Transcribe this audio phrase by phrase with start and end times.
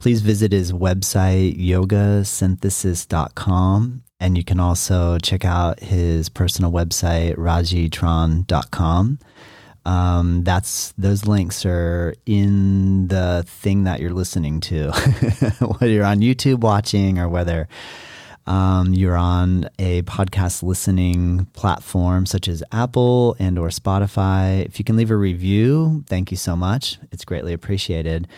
[0.00, 9.18] Please visit his website, yogasynthesis.com, and you can also check out his personal website, rajithron.com.
[9.84, 14.90] Um, that's those links are in the thing that you're listening to,
[15.60, 17.68] whether you're on YouTube watching or whether
[18.46, 24.64] um, you're on a podcast listening platform such as Apple and or Spotify.
[24.64, 26.98] If you can leave a review, thank you so much.
[27.12, 28.28] It's greatly appreciated.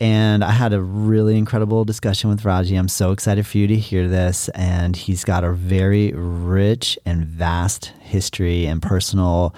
[0.00, 2.76] And I had a really incredible discussion with Raji.
[2.76, 4.48] I'm so excited for you to hear this.
[4.50, 9.54] And he's got a very rich and vast history and personal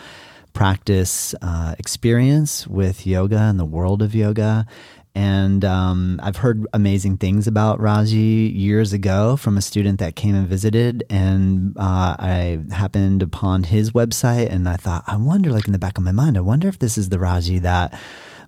[0.53, 4.67] practice uh, experience with yoga and the world of yoga.
[5.15, 10.35] And um, I've heard amazing things about Raji years ago from a student that came
[10.35, 11.05] and visited.
[11.09, 15.79] And uh, I happened upon his website and I thought, I wonder, like in the
[15.79, 17.99] back of my mind, I wonder if this is the Raji that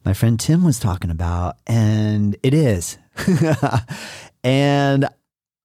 [0.04, 1.56] my friend Tim was talking about.
[1.66, 2.98] And it is.
[4.44, 5.08] and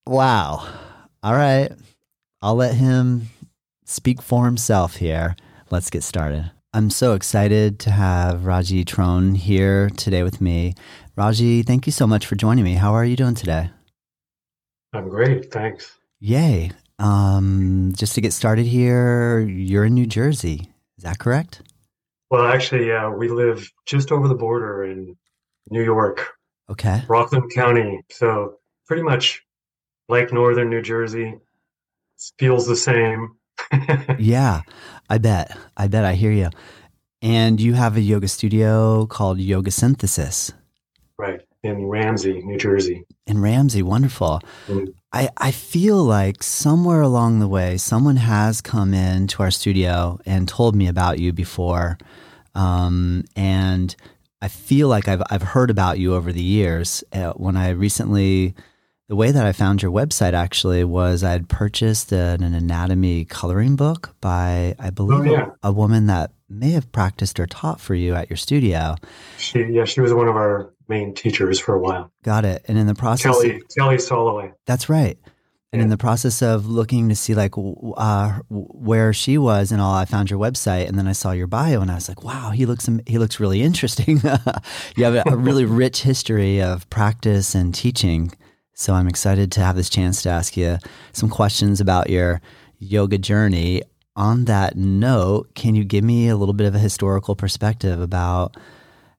[0.05, 0.67] wow.
[1.21, 1.71] All right.
[2.41, 3.29] I'll let him
[3.85, 5.35] speak for himself here.
[5.69, 6.51] Let's get started.
[6.73, 10.73] I'm so excited to have Raji Thron here today with me.
[11.15, 12.73] Raji, thank you so much for joining me.
[12.73, 13.69] How are you doing today?
[14.91, 15.97] I'm great, thanks.
[16.19, 16.71] Yay.
[16.97, 20.69] Um, just to get started here, you're in New Jersey.
[20.97, 21.61] Is that correct?
[22.29, 25.15] Well, actually, yeah, we live just over the border in
[25.69, 26.33] New York.
[26.69, 27.03] Okay.
[27.07, 28.01] Rockland County.
[28.09, 28.55] So
[28.87, 29.43] pretty much
[30.09, 31.35] like northern New Jersey.
[32.39, 33.35] Feels the same.
[34.19, 34.61] yeah,
[35.09, 35.57] I bet.
[35.75, 36.49] I bet I hear you.
[37.21, 40.51] And you have a yoga studio called Yoga Synthesis.
[41.17, 41.41] Right.
[41.63, 43.05] In Ramsey, New Jersey.
[43.27, 44.41] In Ramsey, wonderful.
[44.67, 44.91] Mm-hmm.
[45.13, 50.19] I, I feel like somewhere along the way, someone has come in to our studio
[50.25, 51.99] and told me about you before.
[52.55, 53.95] Um, and
[54.41, 57.03] I feel like I've, I've heard about you over the years.
[57.13, 58.55] Uh, when I recently
[59.13, 63.75] the way that I found your website actually was I'd purchased an, an anatomy coloring
[63.75, 65.49] book by, I believe, oh, yeah.
[65.61, 68.95] a, a, woman that may have practiced or taught for you at your studio.
[69.37, 72.11] She, yeah, she was one of our main teachers for a while.
[72.23, 72.65] Got it.
[72.67, 74.51] And in the process, Kelly, of, Kelly Soloway.
[74.65, 75.19] That's right.
[75.71, 75.83] And yeah.
[75.83, 80.05] in the process of looking to see like uh, where she was and all, I
[80.05, 82.65] found your website, and then I saw your bio, and I was like, "Wow, he
[82.65, 84.21] looks he looks really interesting.
[84.95, 88.31] you have a really rich history of practice and teaching."
[88.73, 90.77] So I'm excited to have this chance to ask you
[91.11, 92.41] some questions about your
[92.79, 93.83] yoga journey.
[94.15, 98.57] On that note, can you give me a little bit of a historical perspective about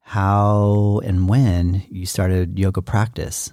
[0.01, 3.53] how and when you started yoga practice?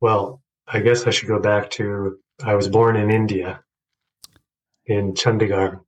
[0.00, 3.62] Well, I guess I should go back to I was born in India,
[4.84, 5.80] in Chandigarh,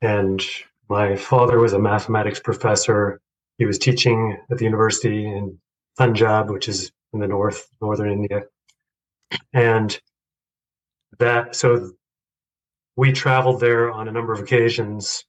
[0.00, 0.42] and
[0.88, 3.20] my father was a mathematics professor.
[3.58, 5.58] He was teaching at the university in
[5.98, 8.42] Punjab, which is in the north, northern India.
[9.52, 9.98] And
[11.18, 11.92] that, so
[12.96, 15.24] we traveled there on a number of occasions.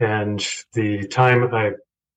[0.00, 1.72] And the time I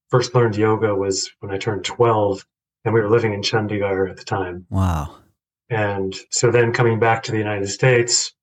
[0.09, 2.45] first learned yoga was when I turned 12,
[2.85, 4.65] and we were living in Chandigarh at the time.
[4.69, 5.17] Wow.
[5.69, 8.33] And so then coming back to the United States,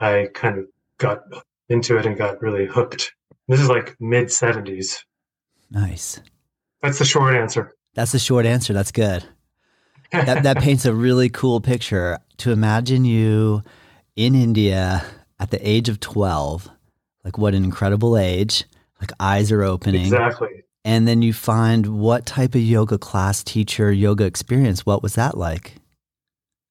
[0.00, 0.66] I kind of
[0.98, 1.20] got
[1.68, 3.14] into it and got really hooked.
[3.46, 5.04] This is like mid 70s.
[5.70, 6.20] Nice.
[6.82, 7.74] That's the short answer.
[7.94, 8.72] That's the short answer.
[8.72, 9.24] That's good.
[10.12, 12.18] that that paints a really cool picture.
[12.38, 13.62] To imagine you
[14.16, 15.04] in India
[15.38, 16.68] at the age of 12,
[17.24, 18.64] like what an incredible age.
[19.00, 20.02] Like eyes are opening.
[20.02, 20.64] Exactly.
[20.84, 25.36] And then you find what type of yoga class teacher, yoga experience, what was that
[25.36, 25.76] like?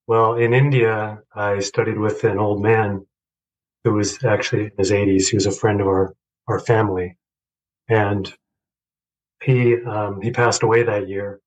[0.08, 3.06] Well, in India, I studied with an old man
[3.84, 5.28] who was actually in his 80s.
[5.28, 6.16] He was a friend of our,
[6.48, 7.18] our family.
[7.88, 8.34] And
[9.44, 11.40] he um, he passed away that year,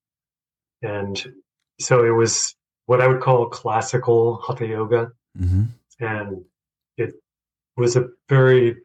[0.82, 1.22] and
[1.80, 2.54] so it was
[2.86, 5.64] what I would call classical hatha yoga, mm-hmm.
[6.00, 6.44] and
[6.96, 7.14] it
[7.76, 8.76] was a very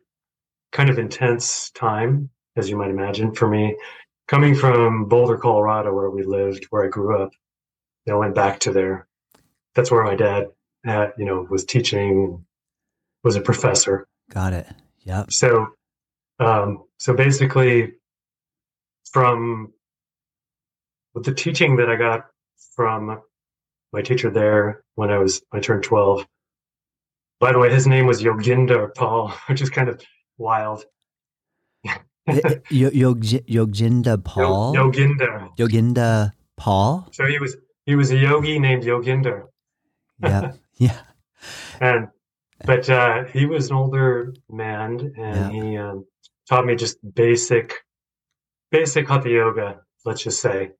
[0.71, 3.75] kind of intense time, as you might imagine, for me.
[4.27, 7.31] Coming from Boulder, Colorado, where we lived, where I grew up,
[8.09, 9.07] I went back to there.
[9.73, 10.47] That's where my dad,
[10.83, 12.45] had, you know, was teaching,
[13.23, 14.05] was a professor.
[14.29, 14.67] Got it.
[15.03, 15.31] Yep.
[15.31, 15.67] So,
[16.39, 17.93] um, so basically,
[19.11, 19.73] from
[21.15, 22.25] the teaching that I got
[22.75, 23.21] from
[23.93, 26.25] my teacher there when I was I turned twelve.
[27.39, 30.01] By the way, his name was Yoginder Paul, which is kind of
[30.37, 30.85] wild.
[32.29, 34.73] Yoginda Paul.
[34.75, 35.49] Yoginder.
[35.57, 37.07] Yoginda Paul.
[37.11, 37.55] So he was
[37.85, 39.45] he was a yogi named Yoginder.
[40.21, 40.51] Yeah.
[40.77, 40.99] yeah.
[41.79, 42.09] And
[42.65, 45.49] but uh, he was an older man, and yeah.
[45.51, 46.05] he um,
[46.49, 47.75] taught me just basic
[48.71, 49.81] basic hatha yoga.
[50.05, 50.71] Let's just say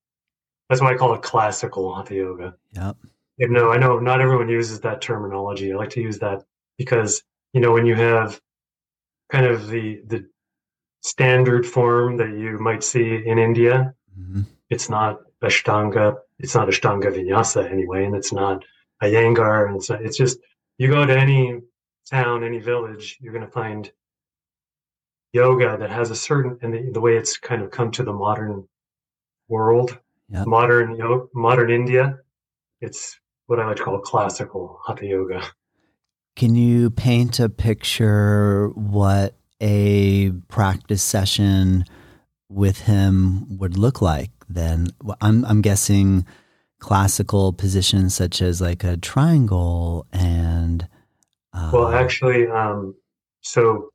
[0.70, 2.56] that's why I call it classical hatha yoga.
[2.74, 2.98] Yep.
[3.40, 6.44] Even though I know not everyone uses that terminology, I like to use that
[6.78, 7.24] because
[7.54, 8.40] you know when you have
[9.32, 10.28] kind of the the
[11.02, 14.42] standard form that you might see in India, mm-hmm.
[14.70, 18.64] it's not Ashtanga, it's not Ashtanga Vinyasa anyway, and it's not
[19.02, 20.40] Iyengar, and it's, not, it's just
[20.78, 21.62] you go to any
[22.10, 23.92] town, any village, you're going to find
[25.34, 28.14] yoga that has a certain and the, the way it's kind of come to the
[28.14, 28.68] modern
[29.48, 30.48] world yep.
[30.48, 32.20] modern yoga, modern India.
[32.82, 35.44] It's what I to call classical hatha yoga.
[36.36, 41.86] Can you paint a picture what a practice session
[42.50, 44.30] with him would look like?
[44.48, 44.90] Then
[45.20, 46.26] I'm I'm guessing
[46.80, 50.88] classical positions such as like a triangle and.
[51.54, 52.94] Uh, well, actually, um,
[53.42, 53.90] so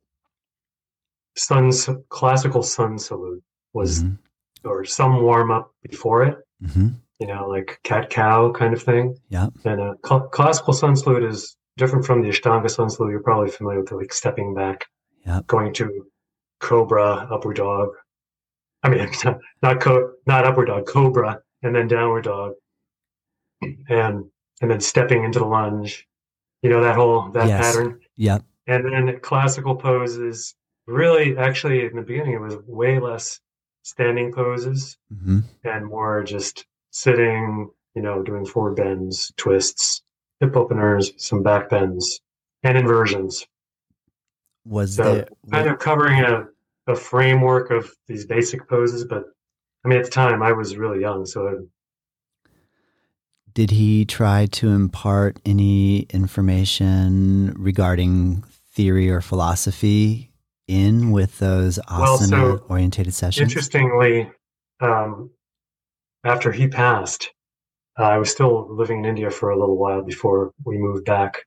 [1.35, 3.43] sun's classical sun salute
[3.73, 4.15] was mm-hmm
[4.63, 6.37] or some warm up before it.
[6.63, 6.89] Mm-hmm.
[7.19, 9.15] You know, like cat cow kind of thing.
[9.29, 9.47] Yeah.
[9.65, 13.11] And a cl- classical sun salute is different from the Ashtanga sun salute.
[13.11, 14.85] You're probably familiar with like stepping back,
[15.25, 15.41] yeah.
[15.47, 16.07] going to
[16.59, 17.89] cobra, upward dog.
[18.81, 19.09] I mean,
[19.61, 22.53] not co- not upward dog, cobra, and then downward dog,
[23.61, 24.25] and
[24.61, 26.07] and then stepping into the lunge.
[26.61, 27.61] You know that whole that yes.
[27.61, 27.99] pattern.
[28.15, 28.39] Yeah.
[28.67, 30.55] And then classical poses
[30.87, 33.39] really, actually, in the beginning, it was way less
[33.83, 35.39] standing poses mm-hmm.
[35.63, 40.01] and more just sitting, you know, doing forward bends, twists,
[40.39, 42.21] hip openers, some back bends,
[42.63, 43.45] and inversions.
[44.65, 46.45] Was so there kind of covering a,
[46.87, 49.25] a framework of these basic poses, but
[49.83, 51.47] I mean, at the time I was really young, so.
[51.47, 51.53] I,
[53.53, 60.32] did he try to impart any information regarding theory or philosophy
[60.67, 63.49] in with those asana well, so orientated sessions?
[63.49, 64.31] Interestingly,
[64.79, 65.31] um,
[66.23, 67.29] after he passed,
[67.99, 71.43] uh, I was still living in India for a little while before we moved back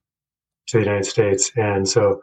[0.69, 2.21] to the United States, and so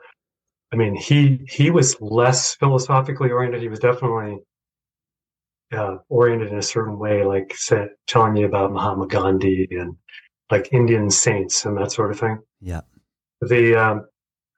[0.73, 3.61] I mean, he he was less philosophically oriented.
[3.61, 4.39] He was definitely
[5.71, 9.95] uh, oriented in a certain way, like said, telling me about Mahatma Gandhi and
[10.49, 12.39] like Indian saints and that sort of thing.
[12.59, 12.81] Yeah.
[13.41, 14.05] The um,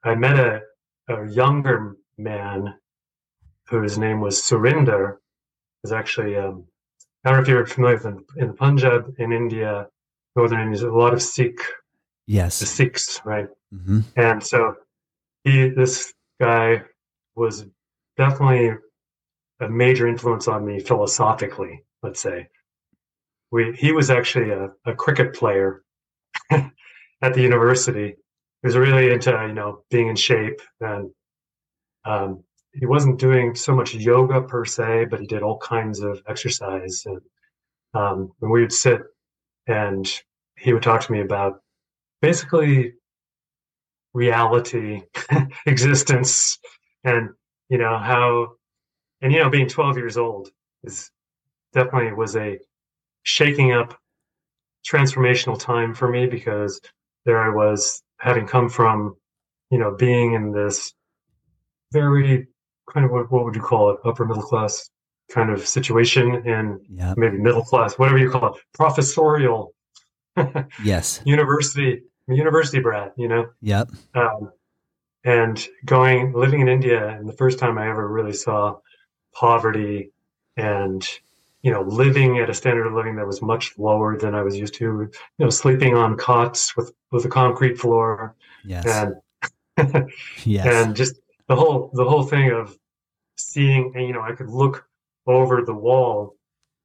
[0.04, 0.60] I met a,
[1.08, 2.74] a younger man
[3.68, 5.16] whose name was Surinder
[5.84, 6.64] is actually um,
[7.24, 8.06] I don't know if you're familiar with
[8.36, 9.88] in the Punjab in India,
[10.36, 10.78] northern India.
[10.80, 11.58] There's a lot of Sikh,
[12.26, 13.48] yes, the Sikhs, right?
[13.74, 14.00] Mm-hmm.
[14.14, 14.76] And so
[15.42, 16.82] he, this guy,
[17.34, 17.66] was
[18.16, 18.76] definitely
[19.60, 21.84] a major influence on me philosophically.
[22.02, 22.48] Let's say,
[23.50, 25.82] we he was actually a, a cricket player
[26.50, 28.16] at the university.
[28.62, 31.10] He was really into you know being in shape and
[32.06, 36.22] um, he wasn't doing so much yoga per se, but he did all kinds of
[36.28, 37.02] exercise.
[37.06, 37.20] And,
[37.94, 39.02] um, and we would sit
[39.66, 40.06] and
[40.58, 41.60] he would talk to me about
[42.22, 42.94] basically
[44.14, 45.02] reality,
[45.66, 46.58] existence,
[47.04, 47.30] and,
[47.68, 48.52] you know, how,
[49.20, 50.50] and, you know, being 12 years old
[50.84, 51.10] is
[51.72, 52.58] definitely was a
[53.22, 53.98] shaking up
[54.88, 56.80] transformational time for me because
[57.24, 59.16] there I was having come from,
[59.70, 60.94] you know, being in this
[61.96, 62.46] very
[62.92, 63.98] kind of what, what would you call it?
[64.04, 64.90] Upper middle class
[65.30, 67.16] kind of situation and yep.
[67.16, 68.62] maybe middle class whatever you call it.
[68.74, 69.74] Professorial
[70.84, 71.20] yes.
[71.24, 73.46] university university brat you know?
[73.60, 73.88] Yep.
[74.14, 74.52] Um,
[75.24, 78.76] and going living in india and the first time i ever really saw
[79.34, 80.12] poverty
[80.56, 81.08] and
[81.62, 84.56] you know living at a standard of living that was much lower than i was
[84.56, 88.86] used to you know sleeping on cots with with a concrete floor yes.
[88.86, 89.14] and
[90.44, 90.66] yes.
[90.66, 91.16] and just
[91.48, 92.76] the whole the whole thing of
[93.36, 94.86] seeing and you know i could look
[95.26, 96.36] over the wall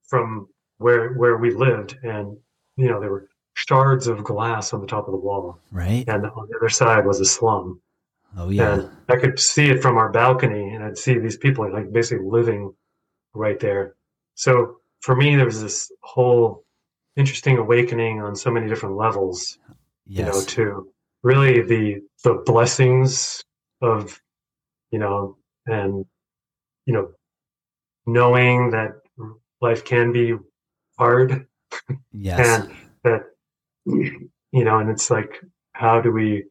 [0.04, 2.38] from where where we lived and
[2.76, 6.26] you know there were shards of glass on the top of the wall right and
[6.26, 7.82] on the other side was a slum
[8.38, 8.74] Oh yeah.
[8.74, 12.26] And I could see it from our balcony and I'd see these people like basically
[12.26, 12.74] living
[13.34, 13.96] right there.
[14.36, 16.64] So for me, there was this whole
[17.16, 19.58] interesting awakening on so many different levels,
[20.06, 20.20] yes.
[20.20, 20.92] you know, to
[21.24, 23.44] really the, the blessings
[23.82, 24.20] of,
[24.92, 26.06] you know, and,
[26.86, 27.12] you know,
[28.06, 28.94] knowing that
[29.62, 30.36] life can be
[30.98, 31.48] hard
[32.12, 32.62] yes.
[32.62, 32.72] and
[33.04, 33.24] that,
[33.86, 34.30] you
[34.66, 35.42] know, and it's like,
[35.74, 36.46] how do we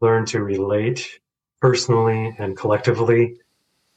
[0.00, 1.20] learn to relate
[1.60, 3.36] personally and collectively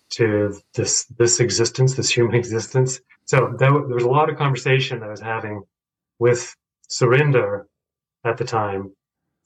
[0.10, 3.02] to this this existence, this human existence.
[3.26, 5.64] So that, there was a lot of conversation I was having
[6.20, 6.56] with
[6.90, 7.66] Surinder
[8.24, 8.94] at the time,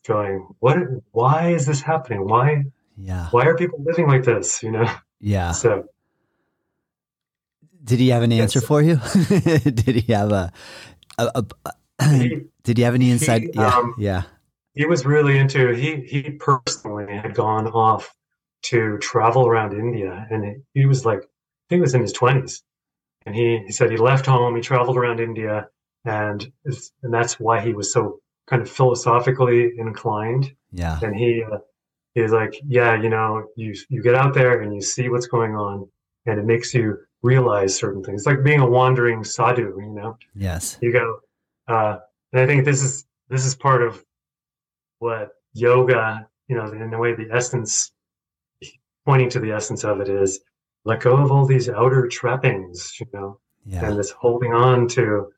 [0.08, 0.78] going, "What?
[1.12, 2.28] Why is this happening?
[2.28, 2.66] Why?
[2.98, 3.28] Yeah.
[3.32, 4.62] Why are people living like this?
[4.64, 5.52] You know?" Yeah.
[5.52, 5.86] So,
[7.84, 8.68] did he have an answer Yes.
[8.68, 8.96] for you?
[9.72, 10.52] did he have a?
[11.18, 11.74] a, a
[12.18, 13.42] He- did he have any insight?
[13.44, 13.68] he, yeah.
[13.76, 14.24] um, yeah.
[14.74, 18.16] he was really into he he personally had gone off
[18.64, 22.14] to travel around India and he, he was like I think he was in his
[22.14, 22.62] 20s
[23.26, 25.68] and he, he said he left home he traveled around India
[26.06, 31.00] and and that's why he was so kind of philosophically inclined Yeah.
[31.02, 31.58] and he uh,
[32.16, 35.56] was like yeah you know you you get out there and you see what's going
[35.56, 35.88] on
[36.26, 40.18] and it makes you realize certain things it's like being a wandering sadhu you know
[40.36, 40.78] Yes.
[40.82, 41.20] you go
[41.68, 41.98] uh,
[42.34, 44.04] and i think this is this is part of
[45.00, 47.92] what yoga you know in a way the essence
[49.06, 50.40] pointing to the essence of it is
[50.86, 53.86] let go of all these outer trappings you know Yeah.
[53.88, 55.32] and this holding on to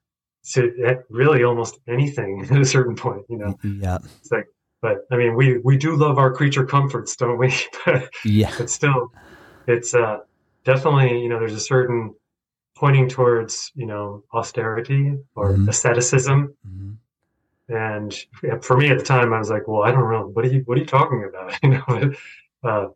[0.53, 3.99] to really almost anything at a certain point you know Yeah.
[4.19, 4.47] it's like
[4.83, 7.51] but i mean we we do love our creature comforts don't we
[7.85, 8.51] but Yeah.
[8.59, 9.11] but still
[9.65, 10.17] it's uh
[10.65, 12.13] definitely you know there's a certain
[12.77, 15.69] pointing towards you know austerity or Mhm.
[15.69, 16.97] asceticism Mhm.
[17.69, 20.53] and for me at the time i was like well i don't know what are
[20.53, 22.11] you what are you talking about you know
[22.63, 22.87] uh,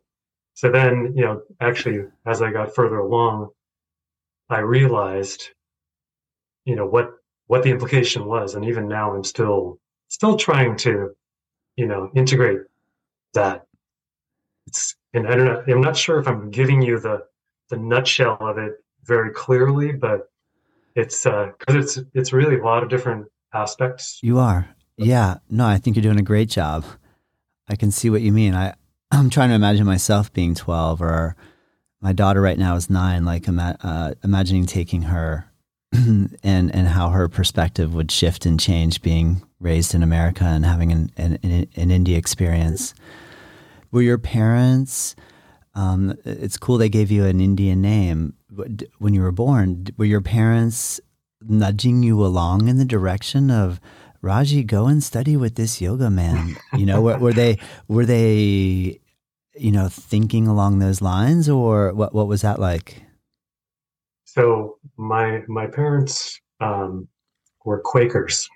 [0.54, 3.48] so then you know actually as i got further along
[4.50, 5.42] i realized
[6.66, 7.06] you know what
[7.46, 9.78] what the implication was and even now i'm still
[10.08, 11.14] still trying to
[11.78, 12.60] you know integrate
[13.34, 13.66] that
[14.66, 17.24] it's and i don't know i'm not sure if i'm giving you the
[17.70, 18.72] the nutshell of it
[19.04, 20.30] very clearly but
[20.94, 24.68] it's uh because it's it's really a lot of different aspects You are.
[24.96, 25.38] Yeah.
[25.48, 26.84] No, I think you're doing a great job.
[27.68, 28.54] I can see what you mean.
[28.54, 28.74] I,
[29.12, 31.36] I'm trying to imagine myself being 12 or
[32.00, 35.46] my daughter right now is nine, like ima- uh, imagining taking her
[35.92, 40.92] and, and how her perspective would shift and change being raised in America and having
[40.92, 42.94] an, an, an, India experience.
[43.90, 45.16] Were your parents,
[45.74, 48.34] um, it's cool they gave you an Indian name
[48.98, 49.86] when you were born.
[49.96, 51.00] Were your parents
[51.42, 53.80] nudging you along in the direction of
[54.20, 56.56] Raji, go and study with this yoga man.
[56.76, 59.00] You know, were, were they were they,
[59.54, 62.12] you know, thinking along those lines, or what?
[62.12, 63.02] What was that like?
[64.28, 67.08] so my my parents um
[67.64, 68.48] were quakers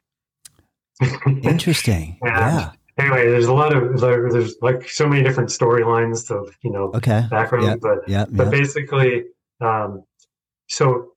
[1.42, 2.18] Interesting.
[2.25, 2.73] Yeah.
[2.99, 7.26] Anyway there's a lot of there's like so many different storylines of you know Okay.
[7.30, 7.76] background Yeah.
[7.80, 8.25] but Yeah.
[8.30, 8.50] but Yeah.
[8.50, 9.25] basically
[9.61, 10.04] um
[10.68, 11.12] so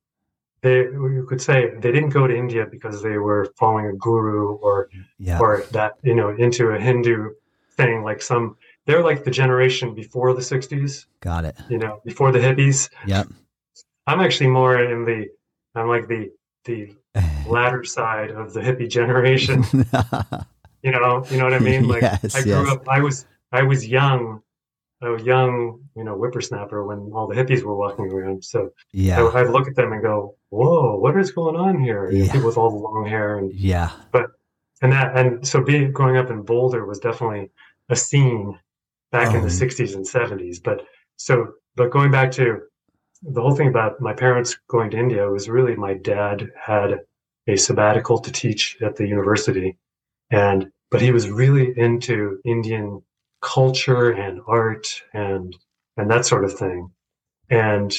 [0.62, 0.78] they
[1.18, 4.90] you could say they didn't go to india because they were following a guru or
[5.20, 5.40] Yeah.
[5.40, 7.32] or that you know into a hindu
[7.78, 11.56] thing like some they're like the generation before the 60s Got it.
[11.70, 13.28] you know before the hippies Yep.
[14.08, 15.28] i'm actually more in the
[15.76, 16.32] i'm like the
[16.64, 16.78] the
[17.48, 19.64] latter side of the hippie generation
[20.84, 22.70] you know you know what i mean like Yes, i grew yes.
[22.70, 24.42] up i was i was young
[25.02, 29.22] a young you know whippersnapper when all the hippies were walking around so yeah.
[29.24, 32.32] I, i'd look at them and go whoa what is going on here Yeah.
[32.32, 33.92] people with all the long hair and Yeah.
[34.12, 34.28] But
[34.82, 37.52] and that and so being growing up in boulder was definitely
[37.90, 38.58] a scene
[39.12, 39.44] back in Oh.
[39.44, 40.82] the 60s and 70s but
[41.18, 42.60] so but going back to
[43.22, 47.00] the whole thing about my parents going to india was really my dad had
[47.48, 49.78] a sabbatical to teach at the university.
[50.32, 53.02] And but he was really into indian
[53.42, 55.56] culture and art and
[55.98, 56.92] and that sort of thing.
[57.50, 57.96] And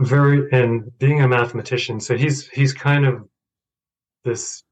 [0.00, 3.28] very and being a mathematician so he's he's kind of
[4.24, 4.64] this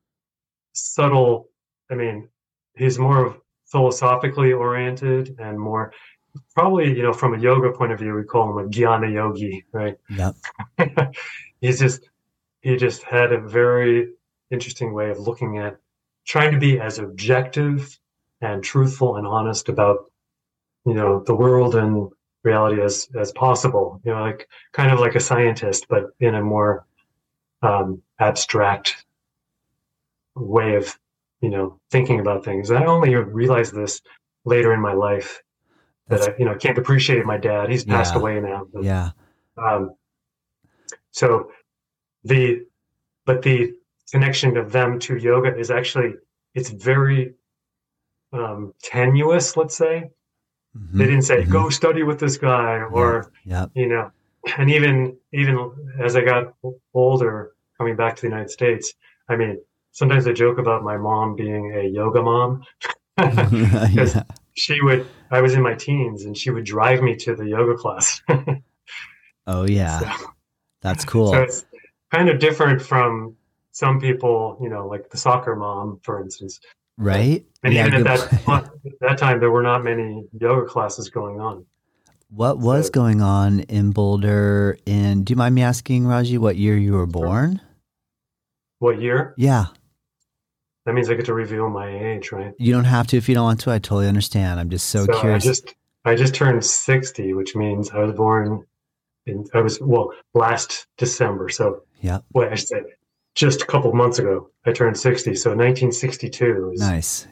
[0.72, 1.48] subtle
[1.92, 2.28] i mean
[2.74, 5.92] he's more of philosophically oriented and more
[6.54, 9.64] probably you know from a yoga point of view we call him a jnana yogi
[9.72, 9.98] right?
[10.08, 10.34] Yep.
[11.60, 12.08] he's just
[12.60, 14.12] he just had a very
[14.50, 15.78] interesting way of looking at
[16.26, 17.98] trying to be as objective
[18.40, 20.10] and truthful and honest about
[20.84, 22.10] you know the world and
[22.44, 24.00] reality as as possible.
[24.04, 26.86] You know like kind of like a scientist but in a more
[27.62, 29.04] um, abstract
[30.34, 30.98] way of
[31.40, 32.70] you know thinking about things.
[32.70, 34.00] I only realized this
[34.44, 35.42] later in my life
[36.08, 37.70] that I, you know, can't appreciate my dad.
[37.70, 38.20] He's passed Yeah.
[38.20, 38.66] away now.
[38.72, 39.10] but, Yeah.
[39.56, 39.94] Um,
[41.10, 41.50] so
[42.24, 42.66] the,
[43.26, 43.72] but the
[44.10, 46.14] connection of them to yoga is actually,
[46.54, 47.34] it's very
[48.32, 50.10] um, tenuous, let's say.
[50.76, 51.50] Mhm, They didn't say, mhm.
[51.50, 53.70] go study with this guy or, Yep.
[53.74, 54.10] you know,
[54.56, 56.54] and even, even as I got
[56.94, 58.94] older, coming back to the United States,
[59.28, 59.58] I mean,
[59.92, 62.62] sometimes I joke about my mom being a yoga mom.
[63.18, 64.22] Yeah.
[64.54, 67.74] She would, I was in my teens and she would drive me to the yoga
[67.76, 68.20] class.
[69.46, 69.98] Oh yeah.
[70.18, 70.26] So-
[70.82, 71.32] That's cool.
[71.32, 71.64] So it's
[72.12, 73.34] kind of different from
[73.72, 76.60] some people, you know, like the soccer mom, for instance.
[76.96, 77.44] right?
[77.64, 81.66] And Yeah, even at that, that time, there were not many yoga classes going on.
[82.30, 86.54] What was So- going on in Boulder and do you mind me asking, Raji, what
[86.56, 87.60] year you were born?
[88.78, 89.34] What year?
[89.36, 89.66] Yeah.
[90.84, 92.52] That means I get to reveal my age, right?
[92.58, 93.70] You don't have to if you don't want to.
[93.70, 94.58] I totally understand.
[94.58, 95.44] I'm just so, I curious.
[95.44, 95.74] just
[96.04, 98.66] I just turned sixty, which means I was born
[99.26, 101.48] in I was well last December.
[101.48, 102.18] So yeah.
[102.34, 102.82] wait, I should say
[103.34, 105.36] just a couple months ago I turned sixty.
[105.36, 107.28] So nineteen sixty two is Nice.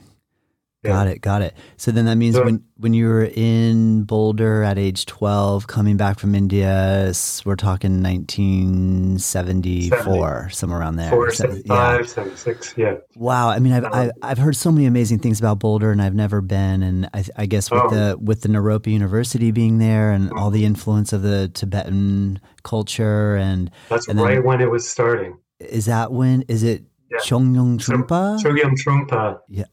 [0.82, 0.90] Yeah.
[0.92, 1.20] Got it.
[1.20, 1.54] Got it.
[1.76, 5.98] So then that means So- when when you were in Boulder at age 12, coming
[5.98, 7.12] back from India,
[7.44, 11.10] we're talking 1974, somewhere around there.
[11.10, 12.94] Four, So- seven, five, seven, six, yeah.
[13.16, 13.50] Wow.
[13.50, 16.14] I mean, I've, Um, I've I've heard so many amazing things about Boulder, and I've
[16.14, 16.82] never been.
[16.82, 17.90] And I, I guess with Oh.
[17.90, 23.36] the with the Naropa University being there, and all the influence of the Tibetan culture,
[23.36, 25.36] and That's And then- right when it was starting.
[25.60, 27.18] is that when is it Yeah.
[27.18, 28.40] Chogyam Trungpa?
[28.42, 29.64] Chogyam Trungpa Yeah.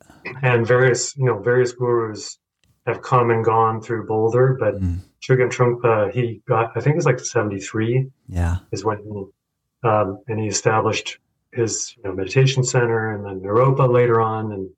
[0.41, 2.39] and various, you know, various gurus
[2.85, 6.97] have come and gone through Boulder, but Mm, Chogyam Trungpa, he got, I think it
[6.97, 8.57] was like 73 yeah.
[8.71, 11.19] is when he, um, and he established
[11.53, 14.69] his, you know, meditation center and then Naropa later on and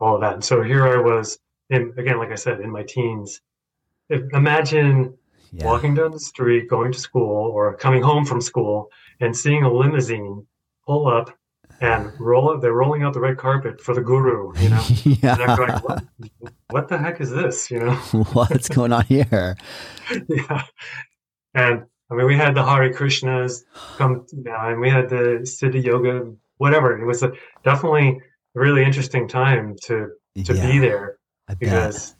[0.00, 0.34] all of that.
[0.34, 1.38] And so here I was
[1.70, 3.40] in, again, like I said, in my teens.
[4.08, 5.14] If, imagine
[5.52, 5.64] Yeah.
[5.66, 8.90] walking down the street, going to school, or coming home from school,
[9.20, 10.46] and seeing a limousine
[10.86, 11.30] pull up
[11.80, 12.58] and roll.
[12.58, 14.84] They're rolling out the red carpet for the guru, you know.
[15.22, 15.80] And I'm going, yeah.
[15.80, 16.04] what,
[16.70, 17.94] what the heck is this, you know?
[18.32, 19.56] What's going on here?
[20.28, 20.64] yeah.
[21.54, 23.64] And I mean, we had the Hare Krishnas
[23.96, 26.98] come, yeah, and we had the Siddha Yoga, whatever.
[26.98, 27.32] It was a,
[27.64, 28.20] definitely
[28.56, 30.08] a really interesting time to
[30.44, 31.60] to yeah, be there I bet.
[31.60, 32.16] because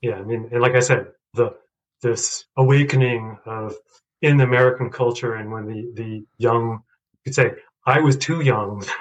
[0.00, 1.54] yeah i mean and like i said the
[2.02, 3.74] this awakening of
[4.22, 7.52] in the american culture and when the the young you could say
[7.86, 8.84] i was too young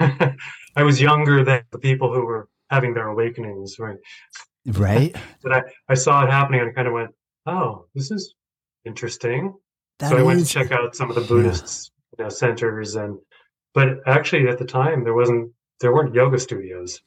[0.75, 3.97] i was younger than the people who were having their awakenings right
[4.65, 5.15] Right?
[5.43, 7.09] but i i saw it happening and i kind of went
[7.45, 8.35] oh this is
[8.85, 9.53] interesting
[9.99, 11.27] That so i went to check out some of the yeah.
[11.27, 13.17] buddhist you know, centers and
[13.73, 17.01] but actually at the time there wasn't there weren't yoga studios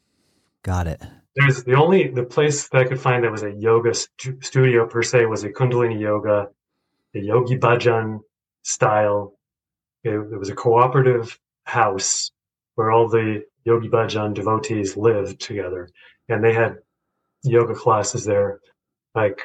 [0.63, 1.03] Got it.
[1.37, 4.87] there's the only the place that I could find that was a yoga stu- studio
[4.87, 6.49] per se was a Kundalini yoga,
[7.15, 8.21] a Yogi Bhajan
[8.63, 9.35] style.
[10.05, 12.31] It, it was a cooperative house
[12.77, 15.89] where all the Yogi Bhajan devotees lived together,
[16.29, 16.79] and they had
[17.43, 18.61] yoga classes there,
[19.15, 19.41] like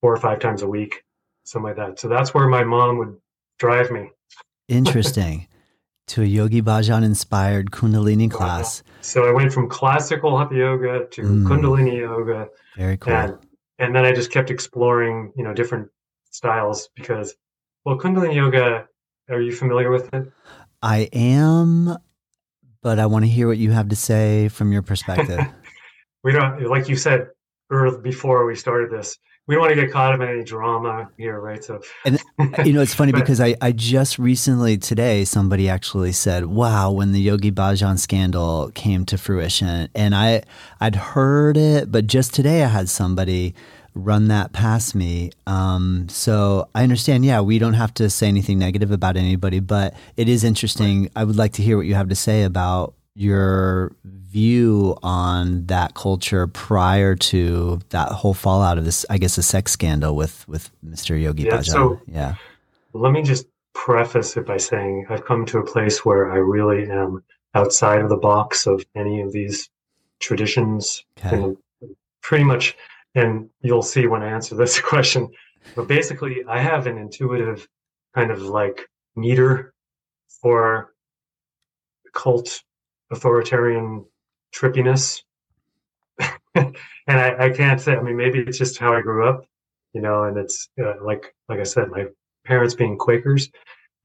[0.00, 1.02] four or five times a week,
[1.44, 1.98] something like that.
[2.00, 3.16] So that's where my mom would
[3.58, 4.10] drive me.
[4.68, 5.46] Interesting.
[6.08, 8.82] to a Yogi Bhajan inspired Kundalini class.
[9.02, 11.46] So I went from classical hatha yoga to Mm.
[11.46, 13.12] Kundalini yoga, Very cool.
[13.12, 13.38] and
[13.78, 15.88] and then I just kept exploring, you know, different
[16.30, 17.34] styles because,
[17.84, 18.88] well, Kundalini yoga.
[19.30, 20.32] Are you familiar with it?
[20.82, 21.96] I am,
[22.82, 25.40] but I want to hear what you have to say from your perspective.
[26.24, 27.28] We don't, like you said
[28.02, 29.16] before we started this.
[29.46, 31.62] We don't want to get caught up in any drama here, right?
[31.62, 35.68] So, and uh, you know, it's funny But- because I, I just recently today somebody
[35.68, 40.42] actually said, "Wow, when the Yogi Bhajan scandal came to fruition," and I
[40.80, 43.54] I'd heard it, but just today I had somebody
[43.98, 45.30] run that past me.
[45.46, 47.24] Um, so I understand.
[47.24, 51.10] Yeah, we don't have to say anything negative about anybody, but it is interesting.
[51.16, 55.94] I would like to hear what you have to say about your view on that
[55.94, 60.70] culture prior to that whole fallout of this, I guess, a sex scandal with with
[60.86, 61.20] Mr.
[61.20, 61.64] Yogi Yeah, Bhajan.
[61.72, 62.34] so- yeah.
[62.92, 66.88] let me just preface it by saying I've come to a place where I really
[66.90, 67.22] am
[67.54, 69.68] outside of the box of any of these
[70.20, 71.04] traditions.
[71.18, 71.36] Okay.
[71.36, 71.56] And
[72.22, 72.76] pretty much,
[73.18, 75.28] and you'll see when I answer this question.
[75.74, 77.68] But basically, I have an intuitive
[78.14, 79.74] kind of like meter
[80.40, 80.94] for
[82.14, 82.62] cult
[83.10, 84.04] authoritarian
[84.54, 85.22] trippiness.
[86.54, 86.74] and
[87.06, 89.44] I, I can't say, I mean, maybe it's just how I grew up,
[89.92, 92.06] you know, and it's uh, like, like I said, my
[92.44, 93.50] parents being Quakers.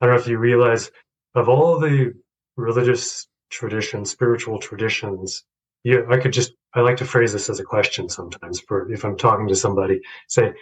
[0.02, 0.92] I don't know if you realize
[1.36, 2.14] of all the
[2.58, 5.44] religious traditions, spiritual traditions,
[5.84, 9.06] you, I could just, I like to phrase this as a question sometimes for if
[9.06, 10.02] I'm talking to somebody.
[10.28, 10.54] Say,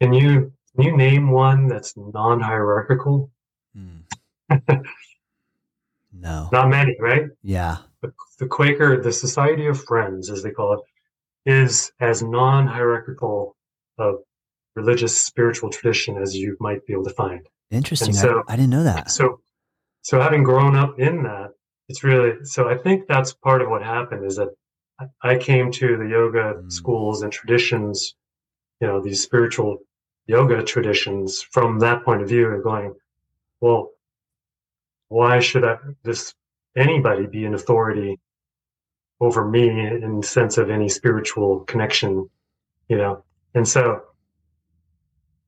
[0.00, 3.30] can you can you name one that's non-hierarchical?
[3.76, 4.02] Mm.
[6.12, 6.48] no.
[6.52, 7.24] Not many, right?
[7.42, 7.78] Yeah.
[8.02, 10.80] The, the Quaker, the Society of Friends, as they call it,
[11.50, 13.56] is as non-hierarchical
[13.98, 14.16] of
[14.76, 17.46] religious spiritual tradition as you might be able to find.
[17.70, 18.12] Interesting.
[18.12, 19.10] So, I, I didn't know that.
[19.10, 19.40] So,
[20.02, 21.50] so having grown up in that,
[21.88, 22.68] it's really so.
[22.68, 24.48] I think that's part of what happened is that
[25.22, 26.72] I came to the yoga mm.
[26.72, 28.14] schools and traditions,
[28.80, 29.78] you know, these spiritual
[30.26, 32.94] yoga traditions from that point of view, and going,
[33.60, 33.90] well,
[35.08, 36.34] why should I, this
[36.76, 38.18] anybody be an authority
[39.20, 42.30] over me in the sense of any spiritual connection,
[42.88, 43.24] you know?
[43.54, 44.02] And so,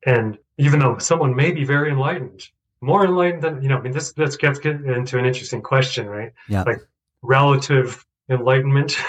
[0.05, 2.43] and even though someone may be very enlightened,
[2.81, 6.33] more enlightened than, you know, I mean, this, this gets into an interesting question, right?
[6.49, 6.65] Yeah.
[6.65, 6.81] Like
[7.23, 8.97] relative enlightenment.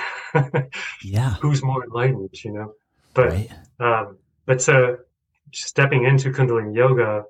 [1.04, 1.36] yeah.
[1.42, 2.74] Who's more enlightened, you know?
[3.14, 3.52] But, right.
[3.80, 4.98] um, but so
[5.52, 7.26] stepping into Kundalini yoga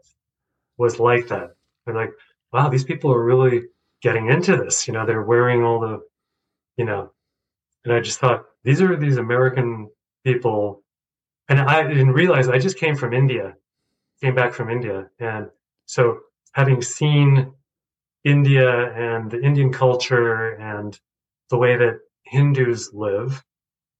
[0.77, 1.55] was like that.
[1.85, 2.11] They're like,
[2.51, 3.63] wow, these people are really
[4.01, 4.87] getting into this.
[4.87, 6.01] You know, they're wearing all the,
[6.77, 7.11] you know,
[7.83, 9.89] and I just thought these are these American
[10.23, 10.83] people,
[11.49, 13.55] and I didn't realize I just came from India,
[14.21, 15.49] came back from India, and
[15.85, 16.19] so
[16.53, 17.53] having seen
[18.23, 20.97] India and the Indian culture and
[21.49, 23.43] the way that Hindus live,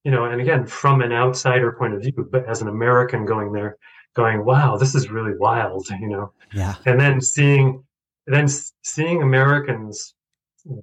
[0.04, 3.52] you know, and again from an outsider point of view, but as an American going
[3.52, 3.78] there,
[4.14, 6.32] going, wow, this is really wild, you know.
[6.52, 6.74] Yeah.
[6.86, 7.82] And then seeing
[8.26, 8.48] then
[8.82, 10.14] seeing Americans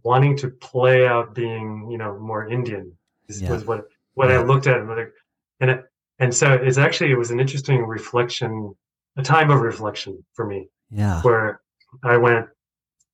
[0.03, 2.95] wanting to play out being, you know, more Indian
[3.27, 3.51] is, yeah.
[3.51, 4.39] was what what yeah.
[4.39, 5.83] I looked at and it,
[6.19, 8.75] and so it's actually it was an interesting reflection,
[9.17, 10.69] a time of reflection for me.
[10.89, 11.21] Yeah.
[11.21, 11.61] Where
[12.03, 12.47] I went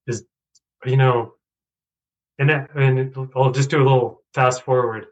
[0.08, 0.26] is
[0.86, 1.34] you know
[2.40, 5.08] and and I'll just do a little fast forward.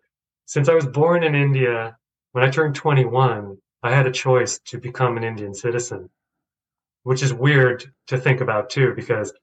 [0.46, 1.98] Since I was born in India,
[2.34, 6.10] when I turned 21, I had a choice to become an Indian citizen,
[7.04, 9.34] which is weird to think about too, because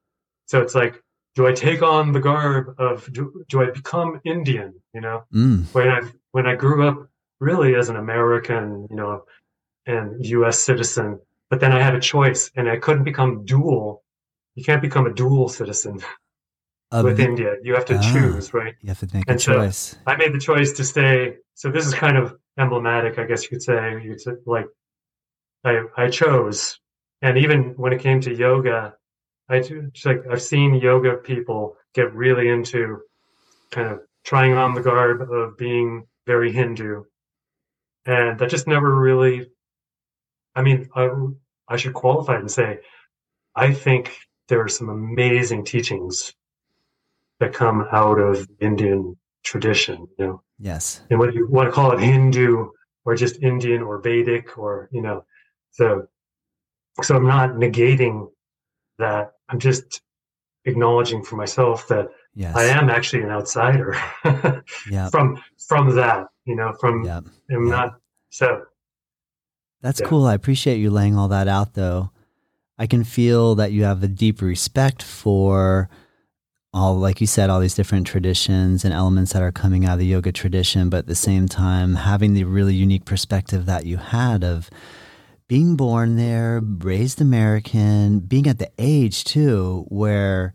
[0.47, 1.03] so it's like,
[1.35, 4.75] do I take on the garb of do, do I become Indian?
[4.92, 5.64] You know, mm.
[5.75, 7.09] when I when I grew up
[7.40, 9.25] really as an American, you know,
[9.87, 10.59] and U.S.
[10.59, 11.18] citizen,
[11.51, 14.03] but then I had a choice, and I couldn't become dual.
[14.55, 16.01] You can't become a dual citizen
[17.00, 17.57] with India.
[17.62, 18.74] You have to ah, choose, right?
[18.83, 19.76] You have to make and a choice.
[19.76, 21.37] So I made the choice to stay.
[21.55, 24.02] So this is kind of emblematic, I guess you could say.
[24.02, 24.66] You could say, like,
[25.64, 26.78] I I chose,
[27.22, 28.94] and even when it came to yoga,
[29.48, 33.00] I just like I've seen yoga people get really into
[33.70, 37.05] kind of trying on the garb of being very Hindu,
[38.07, 39.50] and that just never really.
[40.55, 41.11] I mean, I
[41.68, 42.81] I should qualify and say,
[43.55, 44.14] I think
[44.48, 46.35] there are some amazing teachings
[47.42, 50.09] that come out of Indian tradition.
[50.18, 51.00] You know, Yes.
[51.11, 52.68] And whether you want to call it Hindu
[53.05, 55.24] or just Indian or Vedic or, you know,
[55.72, 56.07] so,
[57.02, 58.28] so I'm not negating
[58.98, 59.33] that.
[59.48, 60.02] I'm just
[60.64, 62.55] acknowledging for myself that yes.
[62.55, 63.96] I am actually an outsider
[64.88, 65.11] yep.
[65.11, 67.24] from, from that, you know, from, yep.
[67.50, 67.76] I'm yep.
[67.76, 67.94] not,
[68.31, 68.62] so.
[69.81, 70.07] That's yeah.
[70.07, 70.26] cool.
[70.26, 72.12] I appreciate you laying all that out though.
[72.78, 75.90] I can feel that you have a deep respect for
[76.74, 79.98] all like you said all these different traditions and elements that are coming out of
[79.98, 83.98] the yoga tradition but at the same time having the really unique perspective that you
[83.98, 84.70] had of
[85.48, 90.54] being born there raised american being at the age too where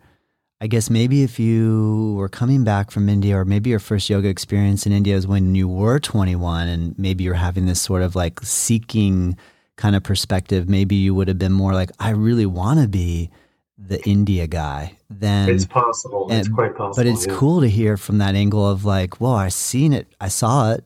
[0.60, 4.28] i guess maybe if you were coming back from india or maybe your first yoga
[4.28, 8.16] experience in india was when you were 21 and maybe you're having this sort of
[8.16, 9.38] like seeking
[9.76, 13.30] kind of perspective maybe you would have been more like i really want to be
[13.78, 16.28] the India guy, then it's possible.
[16.30, 17.04] And, it's quite possible.
[17.04, 17.36] But it's yeah.
[17.36, 20.84] cool to hear from that angle of like, well, I seen it, I saw it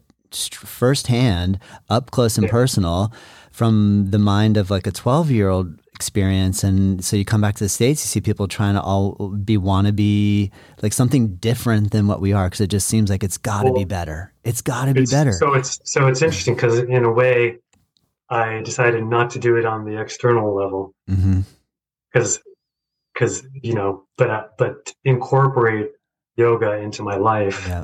[0.51, 2.51] firsthand, up close and yeah.
[2.51, 3.13] personal,
[3.51, 6.63] from the mind of like a twelve year old experience.
[6.63, 9.57] And so you come back to the states, you see people trying to all be
[9.57, 10.51] wanna be
[10.81, 13.71] like something different than what we are, because it just seems like it's got to
[13.71, 14.33] well, be better.
[14.43, 15.31] It's got to be better.
[15.33, 17.57] So it's so it's interesting because in a way,
[18.29, 21.41] I decided not to do it on the external level mm-hmm
[22.11, 22.39] because
[23.61, 25.91] you know, but but incorporate
[26.35, 27.83] yoga into my life yeah,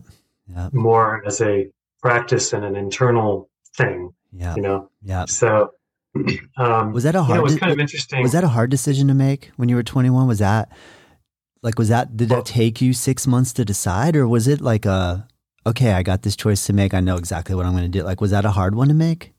[0.50, 0.70] yeah.
[0.74, 1.70] more as a
[2.02, 4.13] practice and an internal thing.
[4.32, 4.90] Yeah, you know.
[5.02, 5.26] Yeah.
[5.26, 5.72] So
[6.58, 7.40] um, was that a hard?
[7.40, 8.22] It was kind of interesting.
[8.22, 10.28] Was that a hard decision to make when you were 21?
[10.28, 10.72] Was that
[11.62, 14.86] like was that did that take you six months to decide, or was it like
[14.86, 15.28] a
[15.68, 16.94] okay, I got this choice to make.
[16.94, 18.04] I know exactly what I'm going to do.
[18.04, 19.34] Like, was that a hard one to make?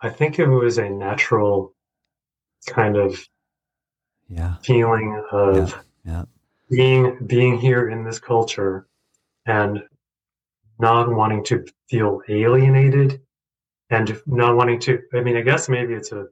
[0.00, 1.74] I think it was a natural
[2.66, 3.26] kind of
[4.28, 4.56] yeah.
[4.62, 5.80] feeling of yeah.
[6.04, 6.24] Yeah.
[6.70, 8.86] being being here in this culture
[9.46, 9.82] and
[10.78, 13.20] not wanting to feel alienated
[13.90, 16.26] and not wanting to i mean i guess maybe it's a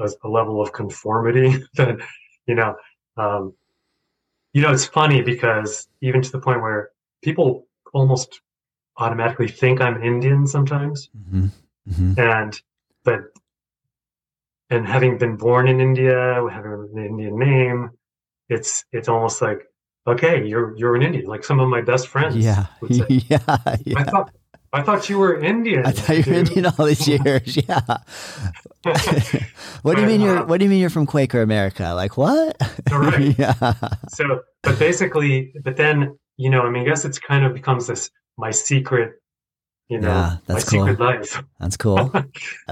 [0.00, 1.98] a, a level of conformity that
[2.46, 2.74] you know
[3.16, 3.54] um,
[4.52, 6.90] you know it's funny because even to the point where
[7.22, 8.40] people almost
[8.96, 11.46] automatically think i'm indian sometimes hmm
[11.92, 12.60] hmm and
[13.04, 13.20] but
[14.70, 17.90] and having been born in india having an indian name
[18.48, 19.60] it's it's almost like
[20.06, 22.66] okay you're you're an indian like some of my best friends Yeah.
[22.80, 23.38] would say, yeah.
[23.48, 24.30] i thought
[24.72, 27.56] i thought you were indian I thought you were dude." Indian all these years.
[27.56, 27.80] Yeah.
[29.82, 31.92] what do you mean you're what do you mean you're from Quaker America?
[31.94, 32.56] Like what?
[32.88, 33.38] Correct.
[33.38, 33.72] yeah.
[34.08, 37.86] so but basically but then you know i mean i guess it's kind of becomes
[37.86, 39.12] this my secret
[39.88, 40.86] you know Yeah, my that's cool.
[40.86, 42.10] secret life That's cool.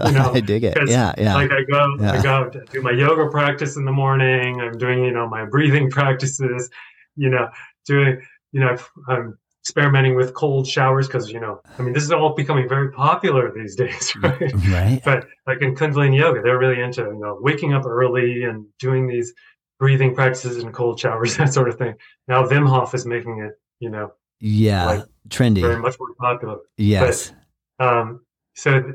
[0.06, 0.76] You know, I dig it.
[0.88, 1.34] Yeah, yeah.
[1.34, 2.12] like i go Yeah.
[2.12, 5.44] i go to do my yoga practice in the morning i'm doing you know my
[5.44, 6.70] breathing practices
[7.16, 7.48] you know
[7.86, 8.20] doing
[8.52, 8.76] you know
[9.08, 12.90] i'm experimenting with cold showers because you know i mean this is all becoming very
[12.90, 15.02] popular these days mm, right right?
[15.04, 19.06] but like in kundalini yoga they're really into you know waking up early and doing
[19.06, 19.32] these
[19.78, 21.94] breathing practices and cold showers that sort of thing
[22.26, 24.10] now Wim Hof is making it you know
[24.42, 24.86] Yeah.
[24.86, 25.60] like, Trendy.
[25.60, 27.32] very much more popular yes.
[27.78, 28.22] um,
[28.54, 28.92] so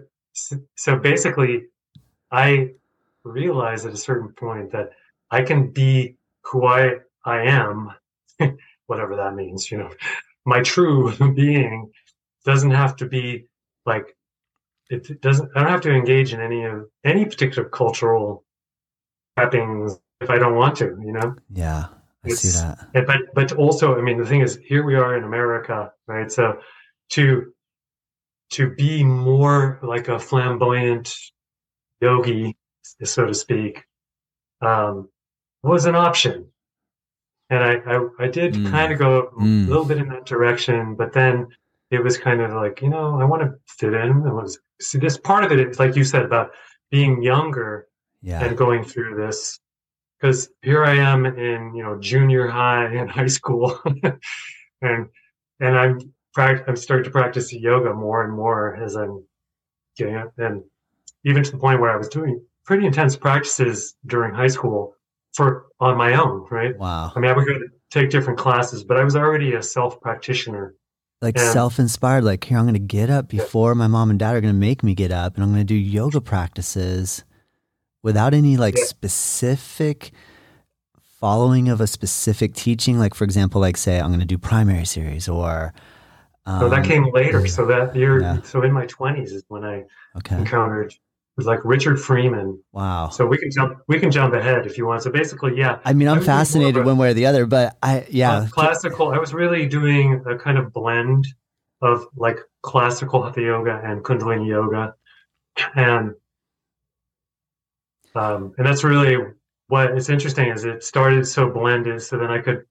[0.75, 1.63] so basically
[2.31, 2.69] i
[3.23, 4.91] realized at a certain point that
[5.31, 7.91] i can be who i i am
[8.87, 9.89] whatever that means you know
[10.45, 11.89] my true being
[12.45, 13.45] doesn't have to be
[13.85, 14.15] like
[14.89, 18.43] it doesn't i don't have to engage in any of any particular cultural
[19.37, 21.87] trappings if i don't want to you know Yeah.
[22.31, 22.49] I see
[22.93, 23.05] that.
[23.07, 26.31] but but also, I mean, the thing is, here we are in America, right?
[26.31, 26.59] So
[27.11, 27.53] to
[28.51, 31.13] to be more like a flamboyant
[32.01, 32.55] yogi,
[33.03, 33.83] so to speak,
[34.61, 35.09] um,
[35.63, 36.51] was an option,
[37.49, 38.71] and I I, I did Mm.
[38.71, 39.67] kind of go Mm.
[39.67, 41.47] a little bit in that direction, but then
[41.91, 44.25] it was kind of like you know I want to fit in.
[44.25, 46.51] It was see this part of it, it's like you said about
[46.91, 47.87] being younger
[48.21, 48.43] Yeah.
[48.43, 49.59] and going through this
[50.19, 53.79] because here I am in you know junior high and high school,
[54.81, 55.07] and
[55.59, 59.25] and I'm I'm starting to practice yoga more and more as I'm
[59.97, 60.63] getting up, and
[61.23, 64.95] even to the point where I was doing pretty intense practices during high school
[65.33, 66.77] for on my own, right?
[66.77, 67.11] Wow.
[67.15, 69.99] I mean, I would go to take different classes, but I was already a self
[70.01, 70.75] practitioner.
[71.21, 74.41] Like self inspired, like here I'm gonna get up before my mom and dad are
[74.41, 77.23] gonna make me get up and I'm gonna do yoga practices
[78.03, 78.83] without any like Yeah.
[78.85, 80.11] specific
[81.19, 82.99] following of a specific teaching.
[82.99, 85.73] Like for example, like say I'm gonna do primary series or
[86.45, 87.45] um, So that came later.
[87.47, 88.41] So that year, yeah.
[88.43, 89.83] so in my twenties is when I
[90.17, 90.35] Okay.
[90.37, 90.97] encountered it
[91.41, 92.59] was like Richard Freeman.
[92.71, 93.09] Wow.
[93.09, 95.03] So we can jump we can jump ahead if you want.
[95.03, 97.13] So basically, yeah, I mean I I'm was doing more of fascinated one way or
[97.13, 98.47] the other, but I yeah.
[98.51, 99.09] classical.
[99.09, 101.27] I was really doing a kind of blend
[101.81, 104.95] of like classical hatha yoga and Kundalini yoga,
[105.75, 106.13] and
[108.15, 109.17] um, and that's really
[109.67, 112.65] what is interesting is it started so blended, so then I could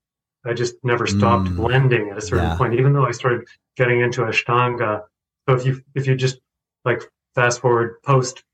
[0.44, 1.56] I just never stopped Mm.
[1.56, 2.56] blending at a certain Yeah.
[2.56, 3.46] point, even though I started
[3.76, 5.02] getting into Ashtanga.
[5.48, 6.40] So if you if you just
[6.84, 7.02] like
[7.34, 8.44] fast forward post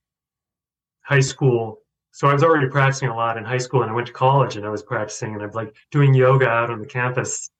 [1.03, 1.79] high school.
[2.13, 4.57] So I was already practicing a lot in high school, and I went to college,
[4.57, 7.51] and I was practicing, and I'm like doing yoga out on the campus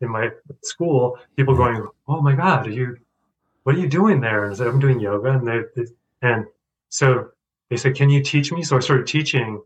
[0.00, 0.30] in my
[0.62, 1.18] school.
[1.36, 2.96] People going, "Oh my God, are you?
[3.62, 5.62] What are you doing there?" And I said, "I'm doing yoga," and they
[6.22, 6.46] and
[6.88, 7.30] so
[7.70, 9.62] they said, "Can you teach me?" So I started teaching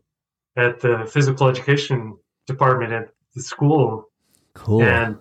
[0.55, 4.09] at the physical education department at the school,
[4.53, 4.81] cool.
[4.81, 5.17] and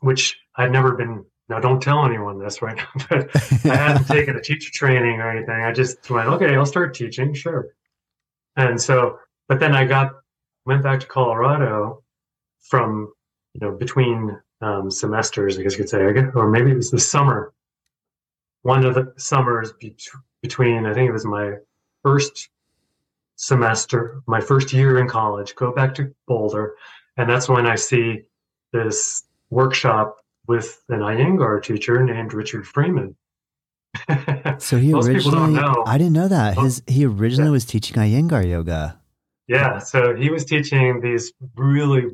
[0.00, 1.24] which I'd never been.
[1.48, 3.36] Now, don't tell anyone this right now, but
[3.66, 5.62] I hadn't taken a teacher training or anything.
[5.62, 7.68] I just went, okay, I'll start teaching, sure.
[8.56, 10.12] And so, but then I got
[10.66, 12.02] went back to Colorado
[12.68, 13.12] from
[13.54, 16.00] you know between um, semesters, I guess you could say,
[16.34, 17.52] or maybe it was the summer.
[18.62, 19.96] One of the summers be-
[20.42, 21.54] between, I think it was my
[22.02, 22.48] first
[23.36, 25.54] semester, my first year in college.
[25.54, 26.74] Go back to Boulder,
[27.16, 28.22] and that's when I see
[28.72, 33.16] this workshop with an Iyengar teacher named Richard Freeman.
[34.58, 35.84] so he Most people don't originally know.
[35.86, 36.58] I didn't know that.
[36.58, 37.52] His he originally yeah.
[37.52, 39.00] was teaching Iyengar yoga.
[39.48, 42.06] Yeah, so he was teaching these really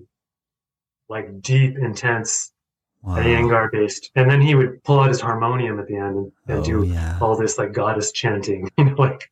[1.08, 2.52] like deep, intense
[3.06, 3.18] Wow.
[3.18, 6.58] Iyengar based, and then he would pull out his harmonium at the end and, and
[6.58, 7.16] Oh, do yeah.
[7.22, 9.30] all this like goddess chanting, you know, like.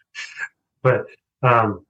[0.83, 1.07] But
[1.43, 1.85] um,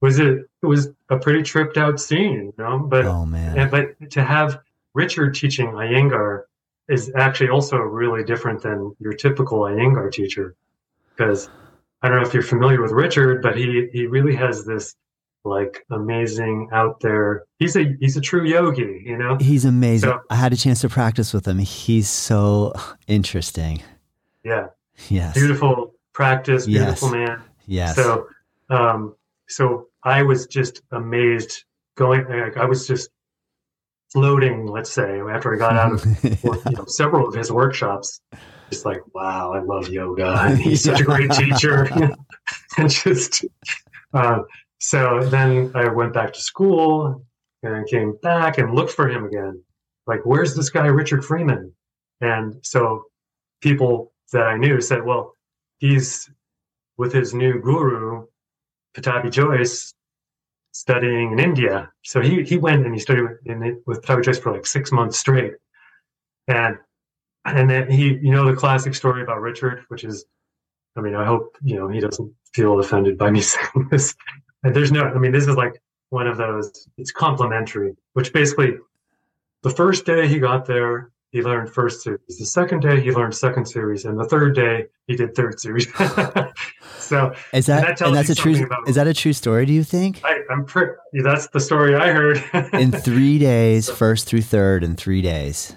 [0.00, 0.48] was it?
[0.62, 2.78] It was a pretty tripped out scene, you know.
[2.78, 3.58] But Oh man.
[3.58, 4.60] and, but to have
[4.94, 6.44] Richard teaching Iyengar
[6.88, 10.54] is actually also really different than your typical Iyengar teacher,
[11.14, 11.50] because
[12.02, 14.96] I don't know if you're familiar with Richard, but he he really has this
[15.44, 17.44] like amazing out there.
[17.58, 19.36] He's a he's a true yogi, you know.
[19.40, 20.10] He's amazing.
[20.10, 21.58] So, I had a chance to practice with him.
[21.58, 22.72] He's so
[23.06, 23.82] interesting.
[24.44, 24.68] Yeah.
[25.08, 25.34] Yes.
[25.34, 27.28] Beautiful practice, beautiful yes.
[27.28, 27.42] man.
[27.66, 27.96] Yes.
[27.96, 28.26] So
[28.68, 29.14] um
[29.48, 31.64] so I was just amazed
[31.96, 33.10] going like, I was just
[34.12, 38.20] floating, let's say, after I got out of you know, several of his workshops,
[38.70, 40.36] just like, wow, I love yoga.
[40.40, 41.88] And he's such a great teacher.
[42.78, 43.44] and just
[44.14, 44.40] uh,
[44.80, 47.24] so then I went back to school
[47.62, 49.62] and came back and looked for him again.
[50.06, 51.72] Like, where's this guy, Richard Freeman?
[52.20, 53.04] And so
[53.60, 55.34] people that I knew said, well,
[55.78, 56.30] he's
[56.96, 58.26] with his new guru,
[58.96, 59.92] Pattabhi Jois,
[60.72, 61.90] studying in India.
[62.02, 65.18] So he, he went and he studied with, with Pattabhi Jois for like six months
[65.18, 65.54] straight.
[66.48, 66.78] And
[67.44, 70.26] and then he, you know, the classic story about Richard, which is,
[70.96, 74.14] I mean, I hope, you know, he doesn't feel offended by me saying this.
[74.62, 78.74] And there's no, I mean, this is like one of those, it's complimentary, which basically
[79.62, 82.38] the first day he got there, he learned first series.
[82.38, 85.86] The second day he learned second series, and the third day he did third series.
[86.98, 89.64] so is that, and, that and that's a true about, is that a true story?
[89.64, 90.20] Do you think?
[90.24, 90.92] I, am pretty.
[91.22, 92.42] That's the story I heard.
[92.72, 95.76] in three days, first through third, in three days.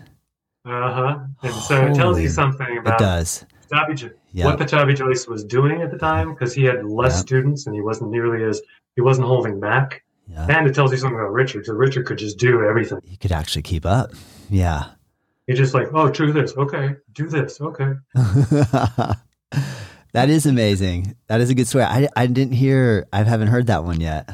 [0.65, 1.19] Uh huh.
[1.43, 3.45] And so Holy, it tells you something about it does.
[4.33, 7.81] What Pattabhi Jois was doing at the time because he had less students and he
[7.81, 8.61] wasn't nearly as
[8.95, 10.03] he wasn't holding back.
[10.35, 11.65] And it tells you something about Richard.
[11.65, 12.99] So Richard could just do everything.
[13.03, 14.11] He could actually keep up.
[14.49, 14.85] Yeah.
[15.47, 16.55] He just like, oh, do this.
[16.57, 16.95] Okay.
[17.11, 17.59] Do this.
[17.59, 17.93] Okay.
[20.13, 21.15] that is amazing.
[21.27, 21.83] That is a good story.
[21.83, 24.33] I, I didn't hear, I haven't heard that one yet.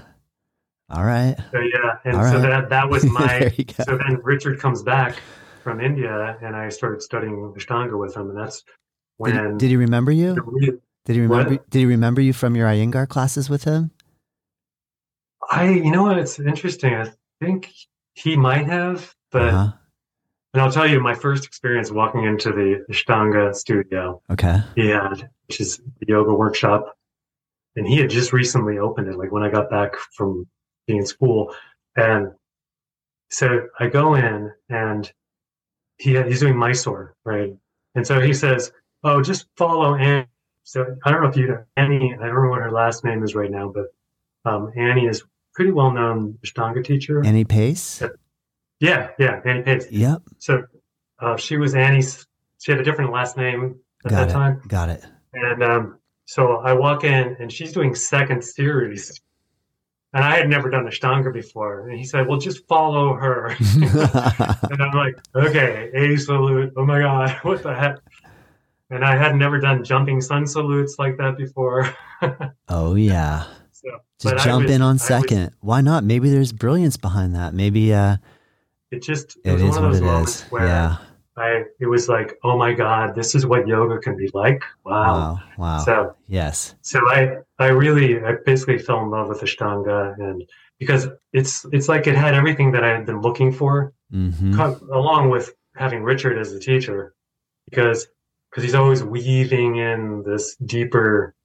[0.89, 1.35] All right.
[1.51, 1.97] So, yeah.
[2.05, 2.49] And All so right.
[2.49, 3.51] that, that was my,
[3.85, 5.19] so then Richard comes back
[5.63, 8.29] from India and I started studying Ashtanga with him.
[8.29, 8.63] And that's
[9.19, 9.36] when.
[9.36, 10.36] Did, did he remember you?
[11.05, 11.69] Did he remember, what?
[11.69, 13.91] did he remember you from your Iyengar classes with him?
[15.51, 16.17] I, you know what?
[16.17, 16.93] It's interesting.
[16.93, 17.71] I think
[18.13, 19.71] he might have, but uh-huh.
[20.53, 24.21] And I'll tell you my first experience walking into the Ashtanga studio.
[24.32, 24.58] Okay.
[24.75, 26.97] He had, which is the yoga workshop.
[27.75, 30.47] And he had just recently opened it, like when I got back from
[30.88, 31.53] being in school.
[31.95, 32.32] And
[33.29, 35.12] so I go in and
[35.97, 37.55] he he's doing Mysore, right?
[37.93, 38.71] And so he says,
[39.03, 40.27] Oh, just follow Annie.
[40.63, 43.23] So I don't know if you know Annie, I don't remember what her last name
[43.23, 43.85] is right now, but
[44.49, 47.25] um, Annie is pretty well known Ashtanga teacher.
[47.25, 48.03] Annie Pace?
[48.79, 49.88] Yeah, yeah, Annie Pace.
[49.89, 50.21] Yep.
[50.38, 50.63] So
[51.19, 52.25] uh, she was Annie's.
[52.59, 54.33] She had a different last name at Got that it.
[54.33, 54.62] time.
[54.67, 55.05] Got it.
[55.33, 59.19] And um, so I walk in, and she's doing second series,
[60.13, 61.89] and I had never done Ashtanga before.
[61.89, 63.47] And he said, "Well, just follow her."
[64.71, 66.73] and I'm like, "Okay, a salute.
[66.77, 67.97] Oh my god, what the heck?"
[68.91, 71.93] And I had never done jumping sun salutes like that before.
[72.69, 73.45] oh yeah.
[73.71, 75.52] So, just jump in on second.
[75.62, 76.04] Why not?
[76.04, 77.54] Maybe there's brilliance behind that.
[77.54, 78.17] Maybe uh,
[78.91, 80.52] it just it, it was one of those moments is.
[80.52, 80.97] where yeah.
[81.38, 84.63] I it was like, oh my god, this is what yoga can be like.
[84.84, 84.93] Wow.
[84.93, 85.39] Wow.
[85.58, 85.80] wow.
[85.80, 86.75] So yes.
[86.82, 90.43] So I I really I basically fell in love with Ashtanga and
[90.80, 94.60] because it's it's like it had everything that I had been looking for, mm-hmm.
[94.91, 97.13] along with having Richard as a teacher,
[97.69, 98.08] because
[98.49, 101.35] because he's always weaving in this deeper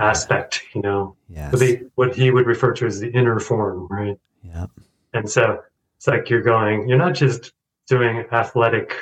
[0.00, 1.52] aspect, you know, yes.
[1.52, 4.18] what, they, what he would refer to as the inner form, right?
[4.42, 4.70] Yep.
[5.14, 5.60] And so
[5.96, 7.52] it's like you're going, you're not just
[7.88, 8.94] doing athletic,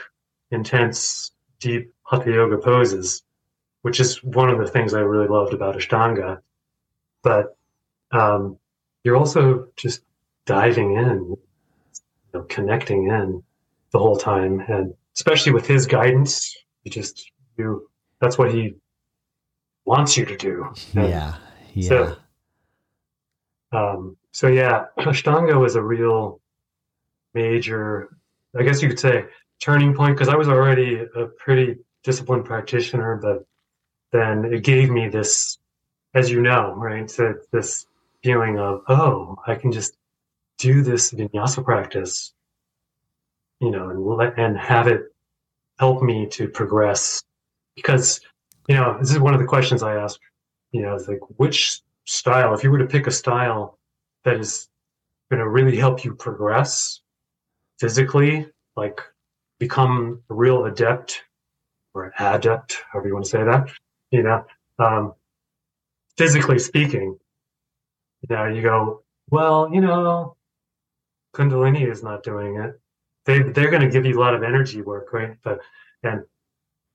[0.51, 3.23] intense, deep hatha yoga poses,
[3.83, 6.40] which is one of the things I really loved about Ashtanga.
[7.23, 7.57] But
[8.12, 8.59] um,
[9.05, 10.03] you're also just
[10.47, 11.39] diving in, you
[12.33, 13.43] know, connecting in
[13.93, 17.89] the whole time, and especially with his guidance, you just you.
[18.21, 18.75] That's what he
[19.85, 20.73] wants you to do.
[20.95, 21.35] And yeah,
[21.75, 21.89] yeah.
[21.89, 22.17] So,
[23.73, 26.41] um, so yeah, Ashtanga was a real
[27.35, 28.17] major,
[28.59, 29.25] I guess you could say,
[29.61, 33.45] turning point because I was already a pretty disciplined practitioner, but
[34.13, 35.59] then it gave me this,
[36.15, 37.11] as you know, right?
[37.11, 37.87] So this
[38.23, 39.97] feeling of, oh, I can just
[40.59, 42.33] do this vinyasa practice,
[43.61, 45.03] you know, and let and have it
[45.79, 47.23] help me to progress.
[47.77, 48.20] Because,
[48.68, 50.18] you know, this is one of the questions I ask,
[50.72, 53.79] you know, it's like which style, if you were to pick a style
[54.24, 54.68] that is
[55.31, 57.01] going to really help you progress,
[57.79, 58.47] physically,
[58.77, 59.01] like
[59.59, 61.22] become a real adept
[61.95, 63.68] or adept, however you want to say that,
[64.11, 64.45] you know,
[64.79, 65.14] um,
[66.16, 67.18] physically speaking,
[68.22, 70.37] you know, you go, well, you know,
[71.35, 72.81] Kundalini is not doing it.
[73.24, 75.37] They, they're going to give you a lot of energy work, right?
[75.43, 75.61] But,
[76.03, 76.22] and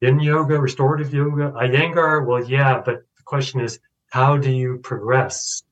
[0.01, 3.79] in yoga, restorative yoga, Iyengar, well, yeah, but the question is,
[4.09, 5.63] how do you progress?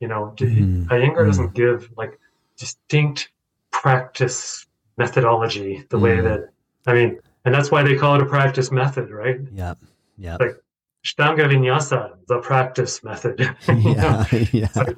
[0.00, 0.88] You know, mm-hmm.
[0.88, 1.54] Iyengar doesn't mm-hmm.
[1.54, 2.18] give like
[2.56, 3.30] distinct
[3.70, 6.02] practice methodology the mm.
[6.02, 6.50] way that
[6.86, 9.38] I mean, and that's why they call it a practice method, right?
[9.52, 9.74] Yeah,
[10.18, 10.36] yeah.
[10.40, 10.56] Like
[11.04, 13.40] Ashtanga Vinyasa, the practice method.
[13.68, 14.68] yeah, yeah.
[14.68, 14.94] So,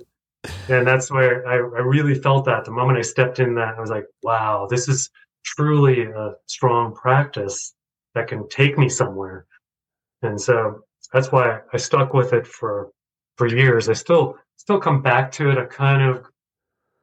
[0.68, 3.80] and that's where I, I really felt that the moment I stepped in that I
[3.80, 5.10] was like, wow, this is
[5.42, 7.73] truly a strong practice
[8.14, 9.46] that can take me somewhere.
[10.22, 12.90] And so that's why I stuck with it for
[13.36, 13.88] for years.
[13.88, 15.58] I still still come back to it.
[15.58, 16.24] I kind of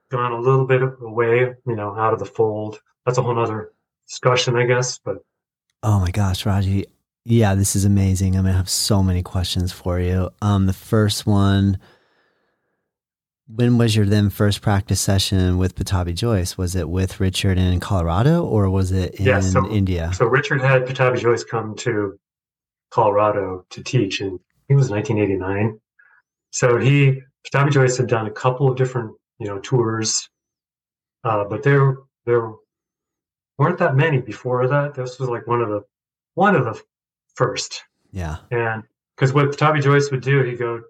[0.10, 2.80] gone a little bit away, you know, out of the fold.
[3.06, 3.72] That's a whole other
[4.08, 5.00] discussion, I guess.
[5.00, 5.18] But
[5.84, 6.88] oh my gosh, Raji,
[7.26, 8.36] yeah, this is amazing.
[8.36, 10.30] I'm gonna have so many questions for you.
[10.42, 11.80] Um, the first one.
[13.54, 16.58] When was your then first practice session with Pattabhi Jois?
[16.58, 20.12] Was it with Richard in Colorado or was it in yeah, so, India?
[20.14, 22.18] So Richard had Pattabhi Jois come to
[22.92, 25.80] Colorado to teach, and he was 1989.
[26.52, 30.30] So he Pattabhi Jois had done a couple of different you know tours,
[31.24, 32.54] uh, but there there
[33.58, 34.94] weren't that many before that.
[34.94, 35.82] This was like one of the
[36.36, 36.80] one of the
[37.36, 37.84] first.
[38.12, 38.38] Yeah.
[38.50, 38.84] And
[39.16, 40.82] because what Pattabhi Jois would do, he'd go.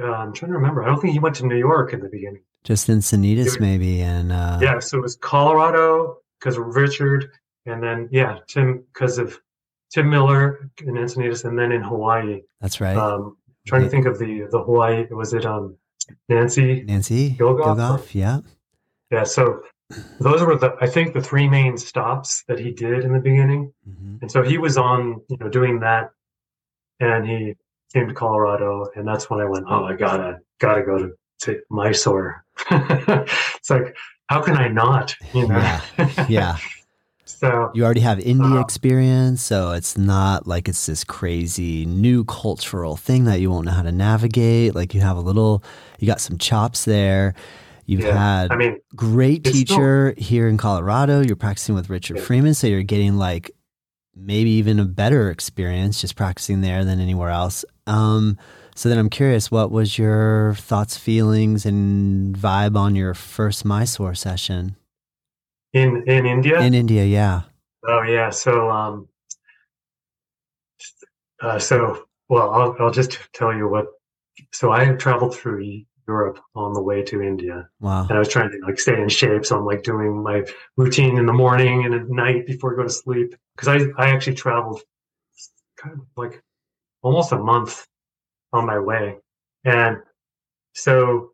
[0.00, 0.82] Uh, I'm trying to remember.
[0.82, 2.42] I don't think he went to New York in the beginning.
[2.64, 4.58] Just Encinitas, maybe, and uh...
[4.60, 4.78] yeah.
[4.78, 7.30] So it was Colorado because of Richard,
[7.66, 9.38] and then yeah, Tim because of
[9.92, 12.40] Tim Miller in Encinitas, and then in Hawaii.
[12.60, 12.96] That's right.
[12.96, 13.36] Um,
[13.66, 15.06] trying to think of the the Hawaii.
[15.10, 15.76] Was it um
[16.28, 16.82] Nancy?
[16.82, 17.76] Nancy Gilgoff.
[17.76, 18.40] Gilgoff yeah.
[19.10, 19.24] Yeah.
[19.24, 19.62] So
[20.18, 23.72] those were the I think the three main stops that he did in the beginning,
[23.88, 24.16] mm-hmm.
[24.22, 26.10] and so he was on you know doing that,
[27.00, 27.54] and he
[27.94, 31.60] came to Colorado, and that's when I went, oh, I gotta gotta go to to
[31.70, 32.44] Mysore.
[32.70, 33.96] it's like
[34.28, 35.14] how can I not?
[35.32, 35.58] You know.
[35.58, 36.26] Yeah.
[36.28, 36.56] yeah.
[37.26, 42.22] So you already have India uh, experience, so it's not like it's this crazy new
[42.24, 44.74] cultural thing that you won't know how to navigate.
[44.74, 45.64] Like you have a little,
[45.98, 47.34] you got some chops there.
[47.86, 51.20] You've yeah, had I mean, great teacher still, here in Colorado.
[51.20, 52.22] You're practicing with Richard yeah.
[52.24, 53.50] Freeman, so you're getting like
[54.14, 57.64] maybe even a better experience just practicing there than anywhere else.
[57.86, 58.38] Um,
[58.74, 64.14] so then I'm curious, what was your thoughts, feelings, and vibe on your first Mysore
[64.14, 64.76] session?
[65.74, 66.60] in in India.
[66.60, 67.42] In India, yeah.
[67.86, 68.30] Oh yeah.
[68.30, 69.08] So um,
[71.42, 73.86] uh, so well, I'll I'll just tell you what.
[74.52, 77.68] So I had traveled through Europe on the way to India.
[77.80, 78.06] Wow.
[78.08, 80.44] And I was trying to like stay in shape, so I'm like doing my
[80.76, 83.34] routine in the morning and at night before I go to sleep.
[83.56, 84.80] Because I I actually traveled
[85.76, 86.42] kind of like
[87.04, 87.86] almost a month
[88.52, 89.18] on my way,
[89.64, 89.98] and
[90.74, 91.30] so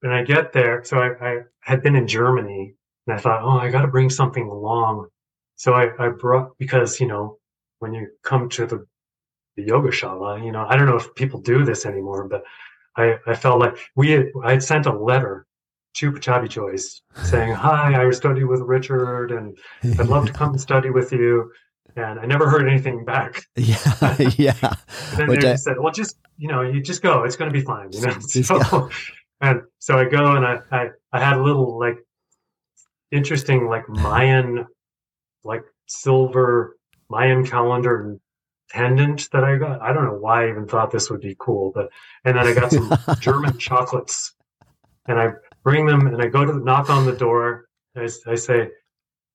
[0.00, 2.74] when I get there, so I, I had been in Germany
[3.06, 5.08] and I thought, oh, I got to bring something along.
[5.56, 7.38] So I, I brought, because, you know,
[7.78, 8.86] when you come to the,
[9.56, 12.44] the yoga shala, you know, I don't know if people do this anymore, but
[12.96, 15.46] I, I felt like we had, I had sent a letter
[15.94, 19.56] to Pattabhi Jois saying, hi, I study with Richard and
[19.98, 21.50] I'd love to come and study with you.
[21.96, 23.42] And I never heard anything back.
[23.56, 24.74] Yeah, yeah.
[25.10, 27.50] and then Which they I, said, well, just, you know, you just go, it's going
[27.50, 27.90] to be fine.
[27.92, 28.90] You know, so,
[29.40, 31.96] and so I go and I, I, I had a little like
[33.10, 34.66] interesting like Mayan,
[35.42, 36.76] like silver
[37.08, 38.18] Mayan calendar
[38.70, 39.80] pendant that I got.
[39.80, 41.88] I don't know why I even thought this would be cool, but
[42.24, 44.34] and then I got some German chocolates,
[45.06, 45.30] and I
[45.62, 47.66] bring them and I go to knock on the door.
[47.96, 48.68] I, I say,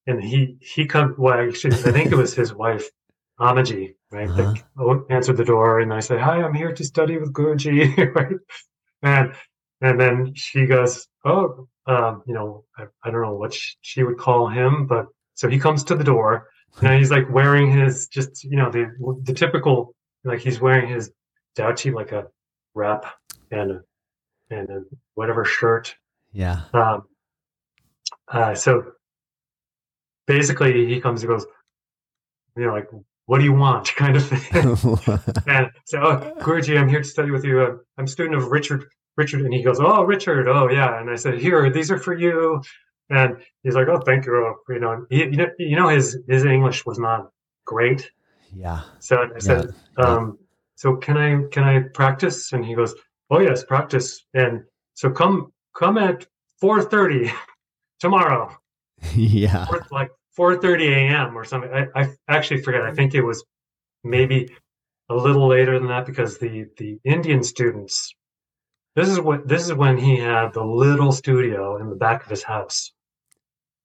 [0.07, 1.15] and he he come.
[1.17, 2.89] Well, actually, I think it was his wife,
[3.39, 4.29] Amaji, right?
[4.29, 4.53] Uh-huh.
[4.75, 8.35] That answered the door, and I say, "Hi, I'm here to study with Guruji," right?
[9.03, 9.33] And
[9.81, 14.03] and then she goes, "Oh, um, you know, I, I, don't know what she, she
[14.03, 16.47] would call him, but so he comes to the door
[16.79, 18.91] and he's like wearing his just you know the
[19.23, 21.11] the typical like he's wearing his
[21.57, 22.27] dhoti like a
[22.73, 23.05] wrap
[23.51, 23.81] and a,
[24.49, 24.83] and a
[25.15, 25.95] whatever shirt.
[26.31, 26.61] Yeah.
[26.73, 27.03] Um.
[28.27, 28.55] Uh.
[28.55, 28.93] So
[30.27, 31.45] basically, he comes and goes,
[32.57, 32.89] you know, like
[33.25, 34.41] what do you want kind of thing.
[35.47, 37.61] and so, oh, Guruji, I'm here to study with you.
[37.61, 38.85] I'm, I'm a student of Richard
[39.17, 42.13] Richard, and he goes, "Oh, Richard, oh yeah," and I said, "Here, these are for
[42.13, 42.61] you,"
[43.09, 46.17] and he's like, "Oh, thank you." Oh, you know, he, you know, you know, his
[46.27, 47.29] his English was not
[47.65, 48.09] great.
[48.55, 48.81] Yeah.
[48.99, 50.05] So I said, yeah.
[50.05, 50.39] um,
[50.75, 52.95] "So can I can I practice?" And he goes,
[53.29, 54.63] "Oh yes, practice." And
[54.93, 56.25] so come come at
[56.59, 57.31] four thirty
[57.99, 58.57] tomorrow.
[59.15, 59.67] yeah.
[59.91, 61.37] Like four thirty a.m.
[61.37, 61.71] or something.
[61.73, 62.81] I, I actually forget.
[62.81, 63.43] I think it was
[64.03, 64.49] maybe
[65.09, 68.13] a little later than that because the the Indian students
[68.95, 72.29] this is what this is when he had the little studio in the back of
[72.29, 72.91] his house.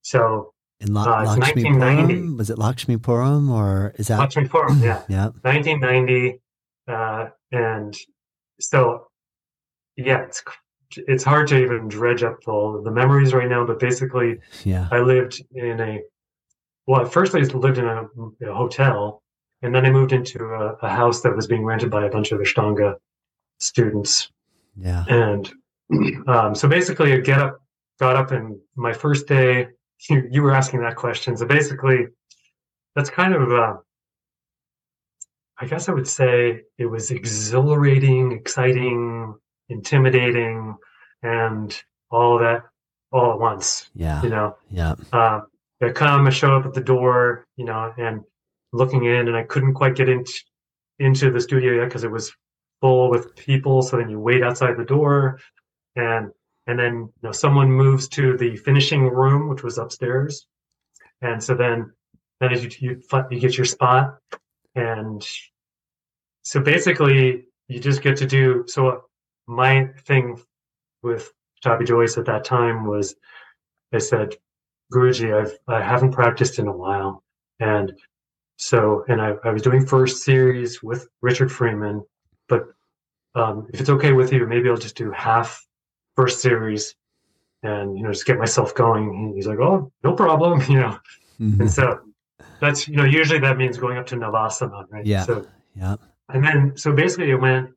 [0.02, 2.36] So in La- uh, Lakshmi Puram?
[2.36, 4.80] Was it Lakshmi Puram or is that Lakshmi Puram?
[4.82, 6.40] Yeah, yeah, 1990,
[6.88, 7.96] uh, and
[8.60, 9.06] so
[9.96, 10.42] yeah, it's
[10.96, 13.66] it's hard to even dredge up all the memories right now.
[13.66, 14.88] But basically, Yeah.
[14.90, 16.00] I lived in a
[16.86, 17.02] well.
[17.02, 18.04] At first, I lived in a,
[18.48, 19.22] a hotel,
[19.62, 22.32] and then I moved into a, a house that was being rented by a bunch
[22.32, 22.96] of Ashtanga
[23.58, 24.30] students.
[24.76, 25.04] Yeah.
[25.08, 25.52] And
[26.26, 27.60] um, so basically, I get up,
[27.98, 29.68] got up, and my first day,
[30.08, 31.36] you, you were asking that question.
[31.36, 32.06] So basically,
[32.94, 33.76] that's kind of, uh,
[35.58, 39.34] I guess I would say it was exhilarating, exciting,
[39.68, 40.76] intimidating,
[41.22, 42.62] and all that
[43.12, 43.90] all at once.
[43.94, 44.22] Yeah.
[44.22, 44.94] You know, Yeah.
[45.12, 45.40] uh,
[45.82, 48.24] I come, I show up at the door, you know, and
[48.72, 50.32] looking in, and I couldn't quite get into
[50.98, 52.32] into the studio yet because it was
[52.80, 53.82] full with people.
[53.82, 55.38] So then you wait outside the door,
[55.94, 56.30] and
[56.66, 60.46] and then you know someone moves to the finishing room, which was upstairs,
[61.22, 61.92] and so then
[62.40, 64.18] then you you, you get your spot,
[64.74, 65.26] and
[66.42, 68.64] so basically you just get to do.
[68.66, 69.04] So
[69.46, 70.40] my thing
[71.02, 71.32] with
[71.62, 73.14] Tabi Joyce at that time was,
[73.92, 74.34] I said,
[74.92, 77.22] Guruji, I've I haven't practiced in a while,
[77.60, 77.92] and
[78.56, 82.04] so and I, I was doing first series with Richard Freeman,
[82.48, 82.64] but
[83.34, 85.64] um, if it's okay with you, maybe I'll just do half
[86.14, 86.94] first series,
[87.62, 89.08] and you know just get myself going.
[89.08, 90.98] And he's like, oh, no problem, you know.
[91.40, 91.60] Mhm.
[91.60, 92.00] And so
[92.60, 95.04] that's you know usually that means going up to Navasana, right?
[95.04, 95.24] Yeah.
[95.24, 95.96] So Yeah.
[96.28, 97.70] and then so basically it went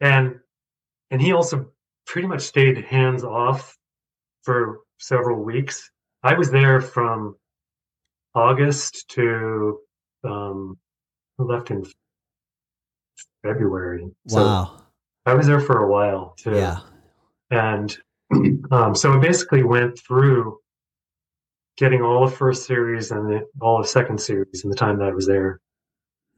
[0.00, 0.38] and
[1.10, 1.70] and he also
[2.06, 3.76] pretty much stayed hands off
[4.42, 5.90] for several weeks
[6.22, 7.36] i was there from
[8.34, 9.78] august to
[10.24, 10.78] um
[11.40, 11.84] I left in
[13.44, 14.82] february so Wow.
[15.26, 16.78] i was there for a while too Yeah.
[17.50, 17.96] and
[18.70, 20.58] um, so it basically went through
[21.78, 25.08] getting all of first series and the, all of second series in the time that
[25.08, 25.60] i was there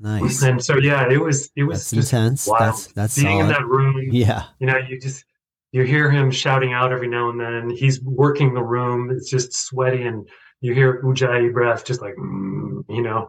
[0.02, 0.42] Nice.
[0.42, 2.46] and so yeah it was it was intense.
[2.46, 2.60] wild.
[2.62, 4.44] That's that's being in that room Yeah.
[4.58, 5.24] you know you just
[5.72, 9.52] you hear him shouting out every now and then he's working the room it's just
[9.54, 10.26] sweaty and
[10.62, 13.28] you hear ujjayi breath just like mm, you know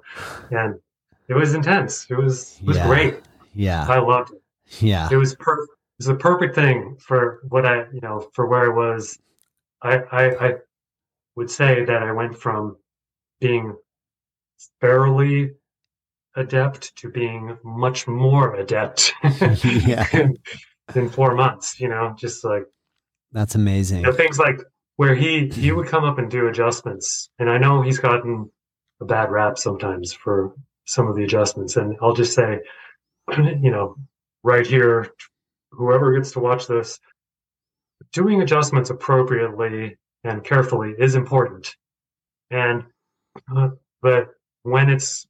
[0.51, 0.79] and
[1.27, 2.87] it was intense it was it was Yeah.
[2.87, 3.15] great
[3.53, 3.85] Yeah.
[3.89, 4.41] i loved it
[4.79, 5.09] Yeah.
[5.11, 5.69] it was per- it
[5.99, 9.19] was the perfect thing for what i you know for where i was
[9.83, 10.53] i i, I
[11.35, 12.77] would say that i went from
[13.41, 13.75] being
[14.79, 15.51] fairly
[16.35, 19.11] adept to being much more adept
[19.63, 20.07] Yeah.
[20.13, 20.37] in,
[20.95, 22.63] in four months you know just like
[23.31, 23.97] That's amazing.
[24.01, 24.61] you know, things like
[24.95, 28.49] where he he would come up and do adjustments and i know he's gotten
[29.01, 30.53] a bad rap sometimes for
[30.85, 32.59] some of the adjustments and i'll just say
[33.37, 33.95] you know
[34.43, 35.07] right here
[35.71, 36.99] whoever gets to watch this
[38.13, 41.75] doing adjustments appropriately and carefully is important
[42.51, 42.83] and
[43.55, 43.69] uh,
[44.01, 44.27] but
[44.63, 45.25] when it's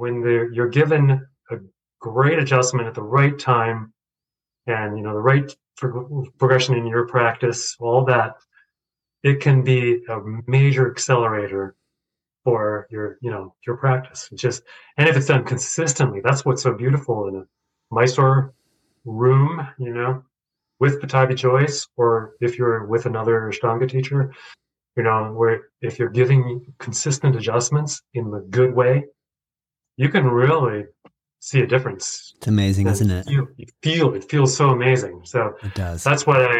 [0.00, 0.22] when
[0.54, 1.56] you're given a
[2.00, 3.92] great adjustment at the right time
[4.66, 8.36] and you know the right prog- progression in your practice all that
[9.22, 11.76] it can be a major accelerator
[12.44, 14.28] for your you know your practice.
[14.32, 14.62] It's just
[14.96, 17.44] and if it's done consistently that's what's so beautiful in a
[17.94, 18.54] mysore
[19.04, 20.22] room you know
[20.78, 24.32] with pattabhi jois or if you're with another ashtanga teacher
[24.96, 29.04] you know where if you're giving consistent adjustments in the good way
[30.02, 30.80] you can really
[31.48, 32.04] see a difference
[32.38, 33.24] It's amazing, And isn't it?
[33.34, 36.02] you, you feel it feels so amazing so It does.
[36.08, 36.56] that's what I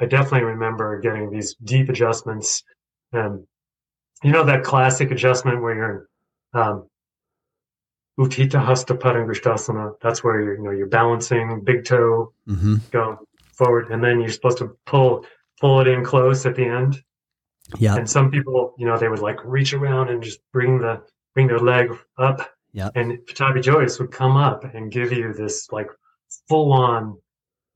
[0.00, 2.48] I definitely remember getting these deep adjustments,
[3.12, 3.32] and
[4.26, 5.98] you know that classic adjustment where you're
[6.60, 6.76] um,
[8.18, 9.92] Utthita Hasta Padangusthasana.
[10.02, 13.04] That's where you're you know you're balancing big toe hmm go
[13.58, 15.24] forward, and then you're supposed to pull
[15.60, 16.92] pull it in close at the end.
[17.78, 17.96] Yeah.
[17.96, 21.02] And some people, you know, they would like reach around and just bring the
[21.34, 21.86] bring their leg
[22.18, 22.38] up.
[22.74, 22.92] Yep.
[22.94, 25.88] And Pattabhi Jois would come up and give you this like
[26.48, 27.18] full on.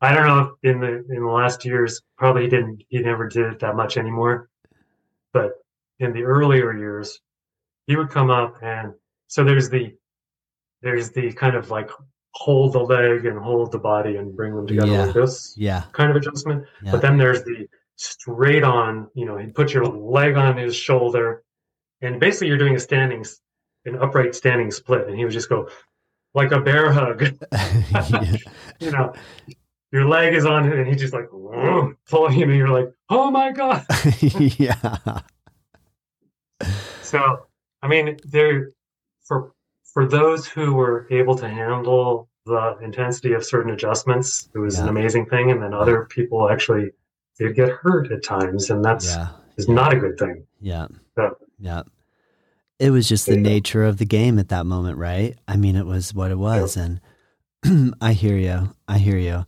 [0.01, 3.29] I don't know if in the in the last years probably he didn't he never
[3.29, 4.49] did it that much anymore,
[5.33, 5.53] but
[5.99, 7.21] in the earlier years,
[7.87, 8.93] he would come up and
[9.29, 9.95] so there's the
[10.83, 11.91] there's the kind of like
[12.35, 15.05] hold the leg and hold the body and bring them together Yeah.
[15.07, 15.85] like this Yeah.
[15.93, 16.65] kind of adjustment.
[16.83, 16.93] Yeah.
[16.93, 17.67] But then there's the
[17.97, 21.43] straight on, you know, he put your leg on his shoulder,
[22.03, 23.25] and basically you're doing a standing,
[23.87, 25.68] an upright standing split, and he would just go
[26.34, 27.22] like a bear hug.
[28.80, 29.12] you know,
[29.93, 31.28] your leg is on it, and he just like
[32.09, 33.87] pulling you, and you're like, oh my god.
[34.59, 34.99] yeah.
[37.03, 37.47] So,
[37.82, 38.72] I mean, there
[39.24, 39.53] for
[39.84, 44.89] for those who were able to handle the intensity of certain adjustments, it was an
[44.89, 46.91] amazing thing, and then other people actually
[47.39, 49.28] did get hurt at times, and that's Yeah.
[49.57, 50.47] is not a good thing.
[50.61, 50.89] Yeah.
[51.16, 51.30] Yeah.
[51.59, 51.82] Yeah.
[52.79, 53.51] It was just the There you go.
[53.51, 55.37] nature of the game at that moment, right?
[55.49, 56.77] I mean, it was what it was.
[56.77, 57.01] And
[58.01, 58.72] I hear you.
[58.87, 59.45] I hear you.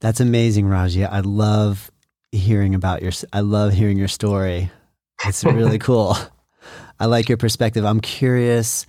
[0.00, 1.04] That's amazing, Raji.
[1.04, 1.90] I love
[2.32, 3.12] hearing about your.
[3.32, 4.70] I love hearing your story.
[5.26, 6.16] It's really cool.
[6.98, 7.84] I like your perspective.
[7.84, 8.86] I'm curious.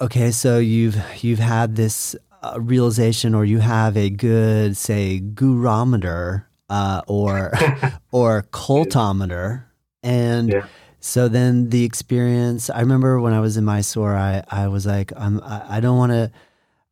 [0.00, 6.48] Okay, so you've you've had this uh, realization, or you have a good, say, gurometer
[6.68, 7.52] uh, or
[8.12, 9.64] or cultometer,
[10.02, 10.66] and Yeah.
[11.00, 12.68] So then the experience.
[12.68, 15.96] I remember when I was in Mysore, I I was like, I'm I, I don't
[15.96, 16.30] want to.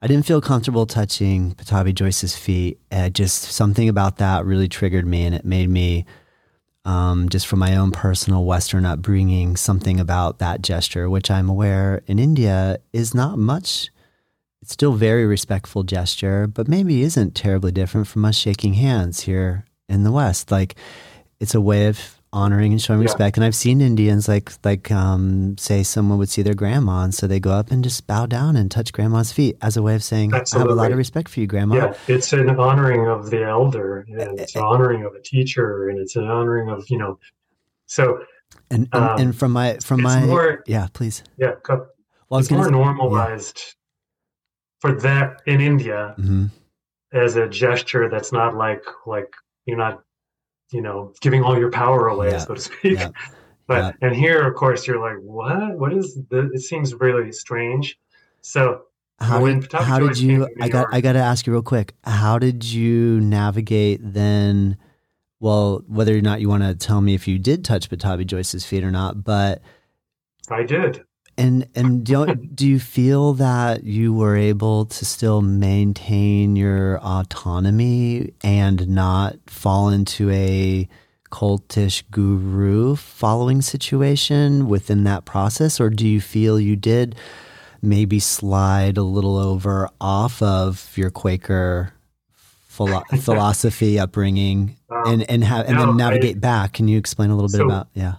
[0.00, 2.78] I didn't feel comfortable touching Pattabhi Jois's feet.
[2.90, 6.06] Uh, just something about that really triggered me, and it made me,
[6.84, 12.02] um, just from my own personal Western upbringing, something about that gesture, which I'm aware
[12.06, 13.90] in India is not much.
[14.62, 19.66] It's still very respectful gesture, but maybe isn't terribly different from us shaking hands here
[19.88, 20.50] in the West.
[20.50, 20.76] Like,
[21.40, 23.04] it's a way of honoring and showing Yeah.
[23.04, 23.36] respect.
[23.36, 27.26] And I've seen Indians like like um, say someone would see their grandma, and so
[27.26, 30.02] they go up and just bow down and touch grandma's feet as a way of
[30.02, 33.30] saying, "I have a lot of respect for you, grandma." Yeah, it's an honoring of
[33.30, 36.98] the elder, and it's an honoring of a teacher, and it's an honoring of you
[36.98, 37.18] know.
[37.86, 38.24] So
[38.70, 41.22] And and, Um, and from my from my more- yeah, please.
[41.38, 41.86] yeah, Well,
[42.32, 43.58] I was it's going more to normalized
[44.80, 46.46] for that in India hmm
[47.14, 49.32] as a gesture that's not like like
[49.64, 50.02] you're not
[50.70, 52.38] you know giving all your power away, Yeah.
[52.38, 52.98] so to speak.
[52.98, 53.10] Yeah.
[53.66, 54.08] But Yeah.
[54.08, 55.76] and here, of course, you're like, what?
[55.78, 56.46] What is this?
[56.54, 57.98] It seems really strange.
[58.40, 58.84] So
[59.20, 60.28] How did how did you?
[60.28, 61.92] came to New I got York- I got to ask you real quick.
[62.04, 64.78] How did you navigate then?
[65.38, 68.64] Well, whether or not you want to tell me if you did touch Pattabhi Jois's
[68.64, 69.60] feet or not, but
[70.50, 71.04] I did.
[71.39, 76.99] And and do you, do you feel that you were able to still maintain your
[76.99, 80.89] autonomy and not fall into a
[81.30, 87.14] cultish guru following situation within that process, or do you feel you did
[87.82, 91.93] maybe slide a little over off of your Quaker
[92.66, 96.72] philo- philosophy upbringing Um, and and have and no, then I- navigate back?
[96.72, 97.89] Can you explain a little bit So- about?
[97.95, 98.14] Yeah,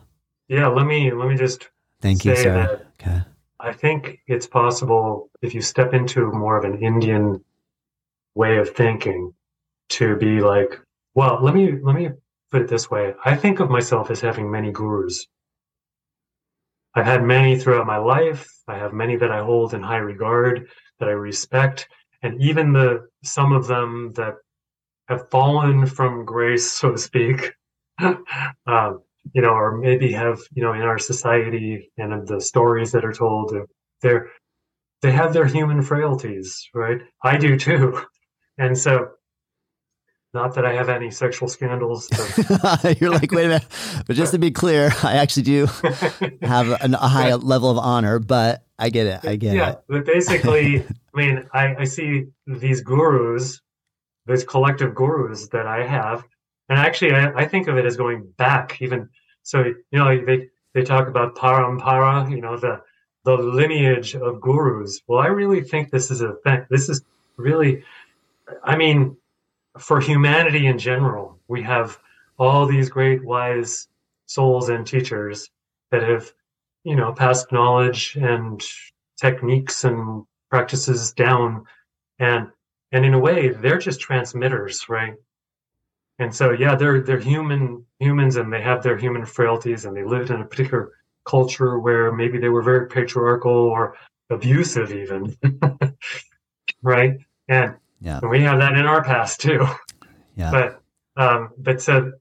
[0.48, 1.68] yeah, let me let me just
[2.02, 2.86] thank you, sir.
[3.02, 3.22] Okay.
[3.60, 7.43] I think it's possible if you step into more of an Indian
[8.36, 9.34] way of thinking
[9.89, 10.80] to be like,
[11.16, 12.10] well, let me let me
[12.52, 13.14] put it this way.
[13.26, 15.28] I think of myself as having many gurus.
[16.95, 18.50] I've had many throughout my life.
[18.68, 20.68] I have many that I hold in high regard,
[21.00, 21.88] that I respect,
[22.22, 24.36] and even the some of them that
[25.08, 27.52] have fallen from grace, so to speak.
[28.00, 29.02] um,
[29.34, 33.06] you know, or maybe have, you know, in our society and of the stories that
[33.06, 33.62] are told, uh,
[34.02, 34.30] they're
[35.02, 37.00] they have their human frailties, right?
[37.24, 38.02] I do too,
[38.58, 39.10] and so
[40.34, 42.08] not that I have any sexual scandals.
[42.62, 43.66] But, You're like, wait a minute.
[44.06, 45.66] But just to be clear, I actually do
[46.42, 49.26] have an, a high level of honor, but I get it.
[49.28, 49.84] I get yeah, it.
[49.90, 49.98] Yeah.
[49.98, 53.60] But basically, I mean, I, I see these gurus,
[54.28, 56.24] these collective gurus that I have,
[56.70, 59.10] and actually, I, I think of it as going back even.
[59.44, 62.82] So you know, they they talk about parampara, you know, the
[63.26, 65.02] the lineage of gurus.
[65.08, 66.66] Well, I really think this is a thing.
[66.70, 67.02] This is
[67.38, 67.84] really,
[68.64, 69.18] I mean,
[69.78, 72.00] for humanity in general, we have
[72.38, 73.88] all these great wise
[74.28, 75.50] souls and teachers
[75.92, 76.32] that have,
[76.84, 78.64] you know, passed knowledge and
[79.20, 81.66] techniques and practices down
[82.20, 82.48] and
[82.92, 85.14] and in a way they're just transmitters right
[86.20, 90.04] and so yeah they're they're human humans and they have their human frailties and they
[90.04, 90.92] lived in a particular
[91.26, 93.96] culture where maybe they were very patriarchal or
[94.30, 95.36] abusive even
[96.84, 97.18] right
[97.48, 98.20] and, Yeah.
[98.22, 99.66] and we have that in our past too
[100.36, 100.52] Yeah.
[100.52, 100.82] but
[101.22, 102.12] um but so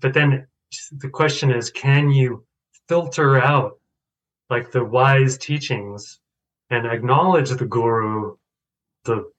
[0.00, 0.46] but then
[0.92, 2.44] the question is can you
[2.88, 3.78] filter out
[4.48, 6.20] like the wise teachings
[6.70, 8.36] and acknowledge the guru
[9.04, 9.30] the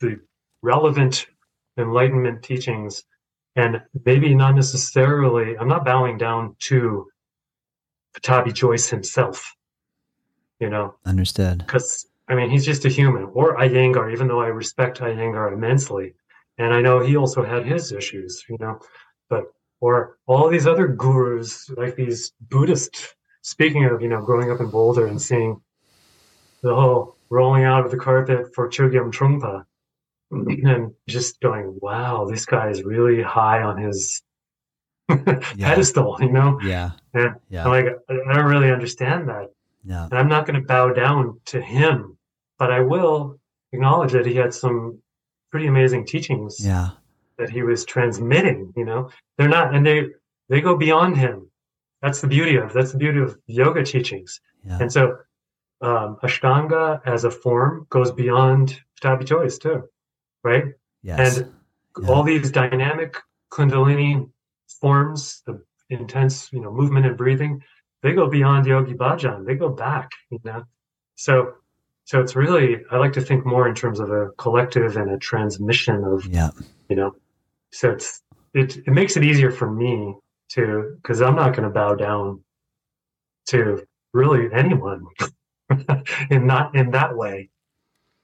[0.00, 0.20] the
[0.62, 1.26] relevant
[1.76, 3.04] enlightenment teachings
[3.58, 7.06] and maybe not necessarily i'm not bowing down to
[8.14, 9.54] pattabhi jois himself
[10.60, 11.58] you know Understood.
[11.58, 16.14] because I mean he's just a human, or Iyengar, even though I respect Iyengar immensely,
[16.58, 18.78] and I know he also had his issues, you know,
[19.30, 19.44] but
[19.80, 23.14] or all these other gurus like these Buddhist.
[23.42, 25.60] Speaking of you know growing up in Boulder and seeing
[26.62, 29.64] the whole rolling out of the carpet for Chogyam Trungpa,
[30.30, 34.22] and just going, wow, this guy is really high on his
[35.08, 36.58] pedestal, you know.
[36.62, 36.90] Yeah.
[37.14, 37.64] And Yeah.
[37.64, 39.50] I'm like, I don't really understand that.
[39.84, 40.04] Yeah.
[40.04, 42.16] And I'm not going to bow down to him,
[42.58, 43.38] but I will
[43.72, 44.98] acknowledge that he had some
[45.50, 46.90] pretty amazing teachings Yeah.
[47.38, 48.72] that he was transmitting.
[48.76, 50.06] You know, they're not, and they
[50.50, 51.50] they go beyond him.
[52.02, 54.40] That's the beauty of that's the beauty of yoga teachings.
[54.64, 54.78] Yeah.
[54.80, 55.16] And so,
[55.80, 59.84] um, Ashtanga as a form goes beyond Pattabhi Jois too,
[60.44, 60.64] right?
[61.02, 61.38] Yes.
[61.38, 61.52] And
[62.00, 62.10] yeah.
[62.10, 63.16] all these dynamic
[63.50, 64.28] Kundalini
[64.80, 67.62] forms, the intense, you know, movement and breathing,
[68.02, 69.46] they go beyond Yogi Bhajan.
[69.46, 70.64] They go back, you know.
[71.16, 71.54] So
[72.04, 75.18] so it's really I like to think more in terms of a collective and a
[75.18, 76.50] transmission of yeah.
[76.88, 77.14] you know.
[77.72, 78.22] So it's
[78.54, 80.14] it it makes it easier for me
[80.50, 82.42] to because I'm not gonna bow down
[83.48, 85.06] to really anyone
[86.30, 87.50] in not in that way.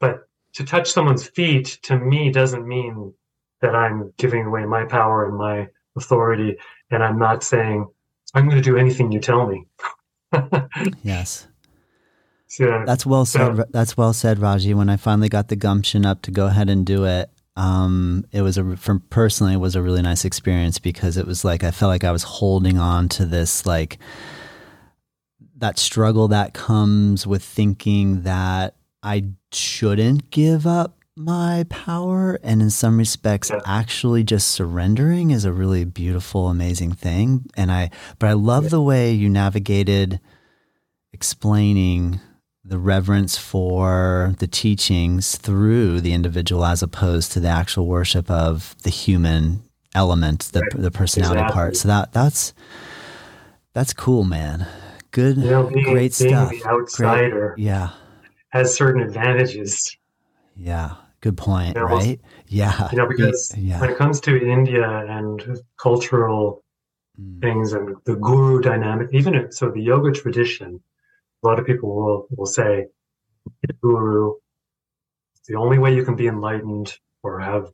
[0.00, 3.12] But to touch someone's feet to me doesn't mean
[3.61, 6.57] that I'm giving away my power and my authority,
[6.90, 7.86] and I'm not saying
[8.34, 9.66] I'm going to do anything you tell me.
[11.02, 11.46] yes.
[12.46, 13.57] So, that's well said.
[13.57, 14.74] So, that's well said, Raji.
[14.74, 18.42] When I finally got the gumption up to go ahead and do it, um, it
[18.42, 21.70] was a from personally it was a really nice experience because it was like I
[21.70, 23.98] felt like I was holding on to this like
[25.57, 28.74] that struggle that comes with thinking that
[29.05, 33.61] I shouldn't give up my power and in some respects yeah.
[33.64, 37.88] actually just surrendering is a really beautiful amazing thing and i
[38.18, 38.70] but i love yeah.
[38.70, 40.18] the way you navigated
[41.12, 42.20] explaining
[42.64, 48.74] the reverence for the teachings through the individual as opposed to the actual worship of
[48.82, 49.62] the human
[49.94, 50.82] element the, right.
[50.82, 51.55] the personality exactly.
[51.55, 52.52] part so that that's
[53.72, 54.66] that's cool man
[55.12, 57.64] good you know, being, great being stuff the outsider great.
[57.64, 57.90] yeah
[58.55, 59.96] has certain advantages
[60.57, 60.94] yeah
[61.24, 62.20] Good point, you know, right?
[62.48, 62.90] Yeah.
[62.92, 63.80] You know, because yeah.
[63.80, 66.62] when it comes to India and cultural
[67.18, 67.40] mm.
[67.40, 70.82] things and the guru dynamic, even if, so the yoga tradition,
[71.42, 72.88] a lot of people will, will say,
[73.80, 74.34] guru,
[75.48, 76.92] the only way you can be enlightened
[77.22, 77.72] or have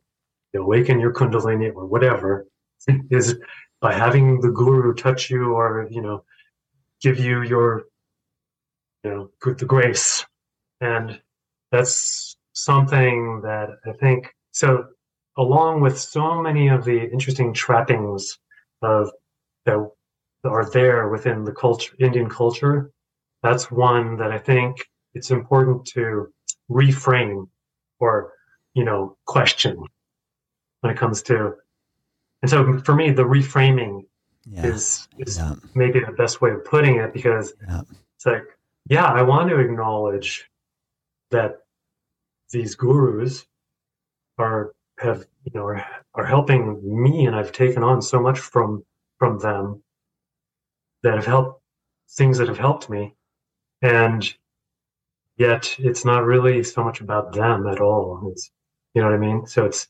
[0.55, 2.47] you awaken your kundalini or whatever
[3.11, 3.37] is
[3.81, 6.23] by having the guru touch you or, you know,
[7.03, 7.87] give you your,
[9.03, 10.25] you know, the grace.
[10.81, 11.21] And
[11.71, 14.87] that's something that I think so
[15.39, 18.39] along with so many of the interesting trappings
[18.83, 19.11] of
[19.65, 19.79] that
[20.45, 22.91] are there within the culture Indian culture,
[23.43, 26.33] that's one that I think it's important to
[26.71, 27.49] reframe
[27.99, 28.33] or
[28.75, 29.77] you know question
[30.81, 31.55] when it comes to
[32.43, 34.03] and so for me the reframing
[34.49, 34.67] yeah.
[34.67, 35.55] is is yeah.
[35.75, 37.83] maybe the best way of putting it because yeah.
[38.15, 38.45] it's like
[38.89, 40.49] yeah i want to acknowledge
[41.31, 41.61] that
[42.51, 43.47] these gurus
[44.39, 48.85] are have you know are, are helping me and I've taken on so much from
[49.19, 49.83] from them
[51.03, 51.63] that have helped
[52.11, 53.15] things that have helped me
[53.83, 54.35] and
[55.37, 58.51] yet it's not really so much about them at all it's
[58.95, 59.89] you know what I mean so it's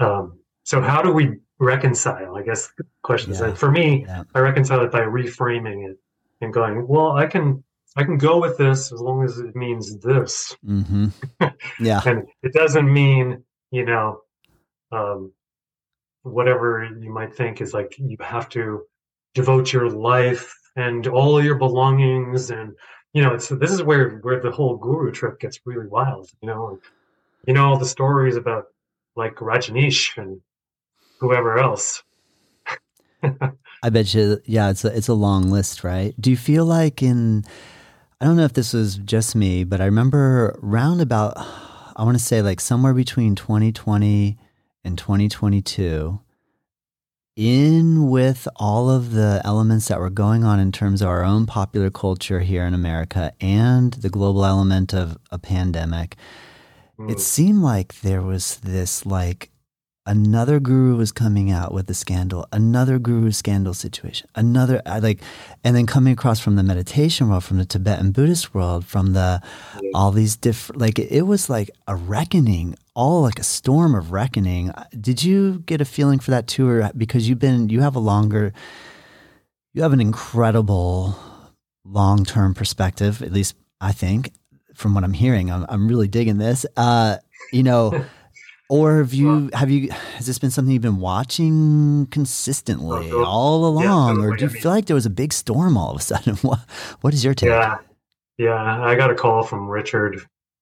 [0.00, 3.54] um so how do we reconcile I guess the question is yeah.
[3.54, 4.22] for me yeah.
[4.34, 5.98] I reconcile it by reframing it
[6.40, 7.64] and going well I can
[7.96, 10.56] I can go with this as long as it means this.
[10.66, 11.06] Mm-hmm.
[11.80, 12.00] Yeah.
[12.04, 14.20] and it doesn't mean, you know,
[14.92, 15.32] um,
[16.22, 18.82] whatever you might think is like you have to
[19.34, 22.74] devote your life and all your belongings and
[23.12, 26.48] you know it's this is where where the whole guru trip gets really wild you
[26.48, 26.78] know and,
[27.46, 28.64] you know all the stories about
[29.16, 30.40] like Rajneesh and
[31.20, 32.02] whoever else
[33.82, 37.02] I bet you yeah it's a, it's a long list right do you feel like
[37.02, 37.44] in
[38.20, 42.18] I don't know if this was just me, but I remember round about, I want
[42.18, 44.36] to say like somewhere between 2020
[44.84, 46.20] and 2022,
[47.36, 51.46] in with all of the elements that were going on in terms of our own
[51.46, 56.16] popular culture here in America and the global element of a pandemic,
[56.98, 57.08] mm.
[57.08, 59.52] it seemed like there was this like
[60.08, 65.20] another guru was coming out with a scandal, another guru scandal situation, another uh, like,
[65.62, 69.40] and then coming across from the meditation world, from the Tibetan Buddhist world, from the
[69.94, 74.70] all these different like it was like a reckoning, all like a storm of reckoning.
[74.70, 77.82] Uh, did you get a feeling for that too, or uh, because you've been you
[77.82, 78.52] have a longer,
[79.74, 81.16] you have an incredible
[81.84, 84.32] long term perspective, at least I think
[84.74, 85.52] from what I'm hearing.
[85.52, 86.64] I'm I'm really digging this.
[86.76, 87.18] Uh,
[87.52, 88.04] you know.
[88.70, 93.64] Or have you have you has this been something you've been watching consistently uh, all
[93.64, 96.02] along, yeah, or do you feel like there was a big storm all of a
[96.02, 96.36] sudden?
[96.42, 96.60] what
[97.00, 97.48] what is your take?
[97.48, 97.78] Yeah,
[98.36, 100.20] yeah, I got a call from Richard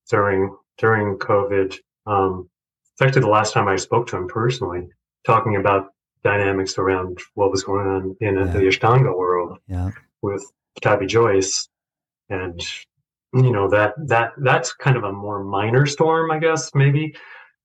[0.09, 1.77] during during COVID.
[2.07, 2.49] Um,
[2.93, 4.87] it's actually the last time I spoke to him personally,
[5.27, 5.89] talking about
[6.23, 8.45] dynamics around what was going on in yeah.
[8.45, 9.91] the Ashtanga world yeah.
[10.23, 10.45] with
[10.81, 11.69] Tabby Joyce,
[12.31, 12.61] and
[13.35, 17.17] you know that that that's kind of a more minor storm, I guess maybe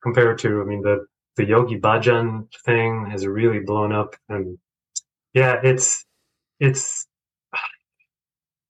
[0.04, 4.16] compared to, I mean, the, the Yogi Bhajan thing has really blown up.
[4.30, 4.58] And
[5.34, 6.06] yeah, it's,
[6.60, 7.08] it's,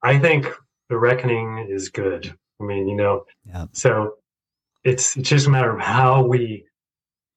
[0.03, 0.47] I think
[0.89, 2.33] the reckoning is good.
[2.59, 3.65] I mean, you know, yeah.
[3.71, 4.15] so
[4.83, 6.65] it's, it's just a matter of how we,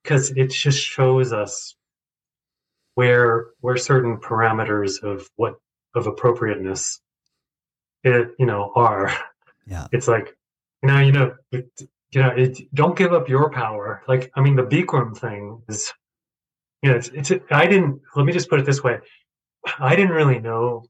[0.03, 1.75] because it just shows us
[2.95, 5.57] where where certain parameters of what
[5.95, 7.01] of appropriateness
[8.03, 9.13] it you know are
[9.67, 9.87] Yeah.
[9.93, 10.37] it's like
[10.83, 11.35] now you know
[12.15, 14.03] you know it, don't give up your power.
[14.07, 15.93] Like i mean the bikram thing is
[16.83, 18.99] you know it's, it's i didn't let me just put it this way.
[19.79, 20.85] I didn't really know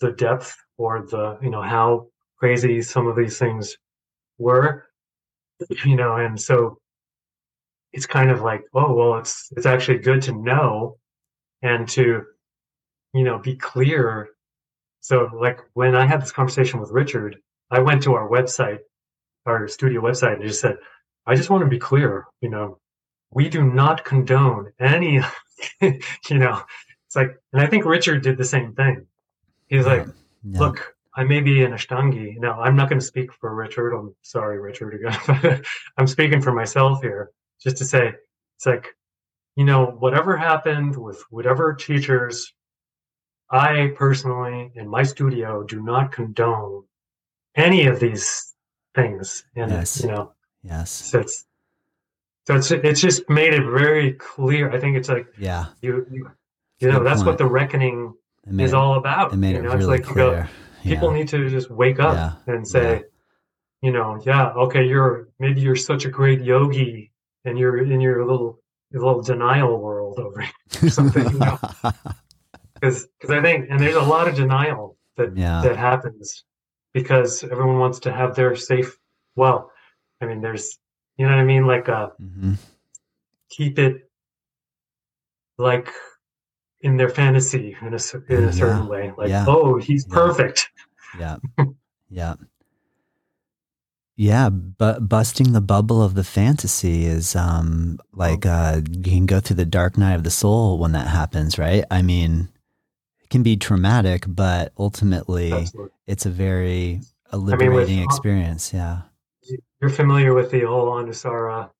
[0.00, 2.08] the depth or the you know how
[2.38, 3.76] crazy some of these things
[4.38, 4.86] were
[5.84, 6.78] you know and so
[7.92, 10.96] it's kind of like oh well it's it's actually good to know
[11.62, 12.22] and to
[13.12, 14.28] you know be clear.
[15.00, 17.36] So like when i had this conversation with richard
[17.70, 18.78] i went to our website
[19.46, 20.76] our studio website and just said
[21.26, 22.78] i just want to be clear you know
[23.32, 25.20] we do not condone any
[25.80, 26.60] you know.
[27.06, 29.06] It's like and i think richard did the same thing.
[29.68, 30.06] He's like
[30.42, 30.60] Yeah.
[30.60, 32.38] look i may be an ashtangi.
[32.38, 33.92] Now i'm not going to speak for richard.
[33.94, 35.62] I'm sorry richard again
[35.98, 37.30] i'm speaking for myself here
[37.62, 38.12] just to say
[38.56, 38.88] it's like
[39.56, 42.52] you know whatever happened with whatever teachers
[43.50, 46.82] i personally in my studio do not condone
[47.56, 48.53] any of these
[48.94, 50.00] things and Yes.
[50.02, 50.32] you know
[50.62, 50.90] Yes.
[50.90, 51.44] so it's
[52.46, 55.66] so it's it's just made it very clear i think it's like Yeah.
[55.82, 56.30] you you,
[56.80, 57.26] you know Good that's point.
[57.26, 58.14] what the reckoning
[58.46, 60.30] It is it, all about it made you it know it's really like you go
[60.30, 60.50] clear.
[60.82, 61.18] people yeah.
[61.18, 62.54] need to just wake up Yeah.
[62.54, 63.00] and say Yeah.
[63.82, 67.12] you know yeah okay you're maybe you're such a great yogi
[67.44, 71.58] and you're in your little your little denial world over here something, you know.
[72.74, 76.44] because i think and there's a lot of denial that that happens
[76.94, 78.96] because everyone wants to have their safe
[79.36, 79.70] well
[80.20, 80.78] i mean there's
[81.18, 82.54] you know what i mean like uh hmm
[83.50, 84.08] keep it
[85.58, 85.88] like
[86.80, 88.50] in their fantasy in a, in a Yeah.
[88.52, 89.44] certain way like Yeah.
[89.46, 90.14] oh he's Yeah.
[90.14, 90.70] perfect
[91.18, 91.36] Yeah.
[92.10, 92.34] Yeah.
[94.16, 99.40] Yeah, but busting the bubble of the fantasy is um like uh you can go
[99.40, 101.84] through the dark night of the soul when that happens, right?
[101.90, 102.48] I mean,
[103.34, 105.90] can be traumatic, but ultimately Absolutely.
[106.06, 107.00] it's a very
[107.32, 109.02] a mean, with- liberating experience, yeah.
[109.80, 111.70] You're familiar with the whole Anusara oh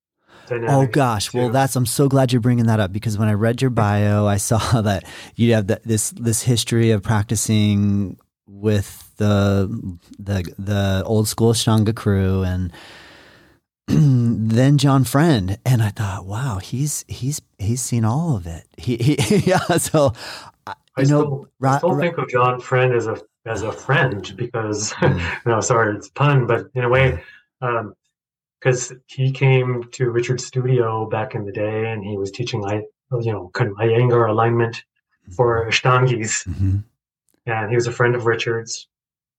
[0.48, 0.70] dynamic.
[0.70, 3.62] Oh gosh, well that's I'm so glad you're bringing that up because when I read
[3.62, 5.04] your bio, I saw that
[5.36, 11.94] you have the, this this history of practicing with the the the old school Shanga
[11.94, 12.72] crew and
[13.86, 18.64] then John Friend and I thought, wow, he's he's he's seen all of it.
[18.76, 20.14] He, he yeah, so
[20.96, 23.62] I- you know, still, I Ra- still Ra- think of John Friend as a as
[23.62, 25.46] a friend because Mm.
[25.46, 27.22] no, sorry, it's a pun, but in a way,
[28.60, 32.82] because he came to Richard's studio back in the day and he was teaching I
[33.20, 34.82] you know kind of Iyengar alignment
[35.36, 36.84] for Ashtangis, Mhm.
[37.46, 38.88] and he was a friend of Richard's,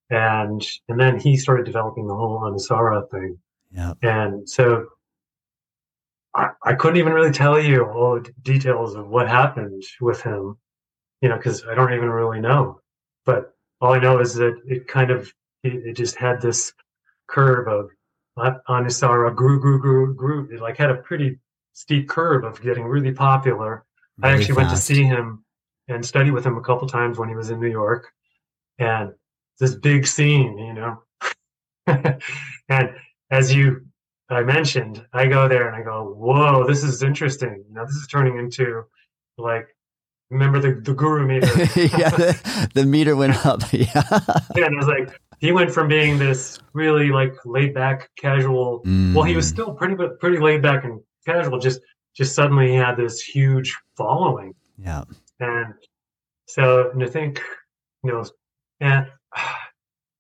[0.10, 3.38] and and then he started developing the whole Anusara thing.
[3.72, 4.88] yeah, And so
[6.34, 10.58] I, I couldn't even really tell you all the details of what happened with him,
[11.22, 12.80] you know, because I don't even really know.
[13.26, 16.74] But all I know is that it kind of, it, it just had this
[17.28, 17.90] curve of
[18.38, 20.50] uh, Anusara grew, grew, grew, grew.
[20.52, 21.40] It like had a pretty
[21.74, 23.86] steep curve of getting really popular.
[24.22, 25.44] I actually went to see him
[25.88, 28.12] and study with him a couple times when he was in New York.
[28.80, 29.14] And
[29.60, 31.04] this big scene, you know.
[32.70, 32.90] and
[33.30, 33.86] as you
[34.30, 37.64] I mentioned, I go there and I go, whoa, this is interesting.
[37.68, 38.84] You know, this is turning into
[39.38, 39.68] like
[40.30, 41.48] remember the, the guru meter.
[41.80, 43.62] yeah, the, the meter went up.
[43.74, 44.04] Yeah.
[44.56, 48.82] yeah, and it was like, he went from being this really like laid back, casual
[49.14, 51.80] well, he was Mm, still pretty but pretty laid back and casual, just
[52.16, 54.54] just suddenly he had this huge following.
[54.78, 55.04] yeah.
[55.40, 55.74] And
[56.48, 57.42] so and I think,
[58.04, 58.24] you know,
[58.80, 59.08] and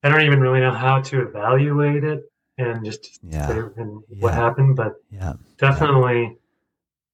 [0.03, 2.21] I don't even really know how to evaluate it
[2.57, 3.49] and just Yeah.
[3.77, 4.35] and what Yeah.
[4.35, 5.33] happened, but Yeah.
[5.57, 6.37] definitely,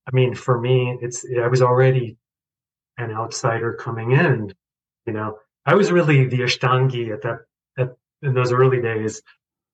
[0.08, 2.18] I mean, for me, it's I was already
[2.98, 4.54] an outsider coming in.
[5.06, 7.40] You know, I was really the Ashtangi at that
[7.78, 9.22] at in those early days,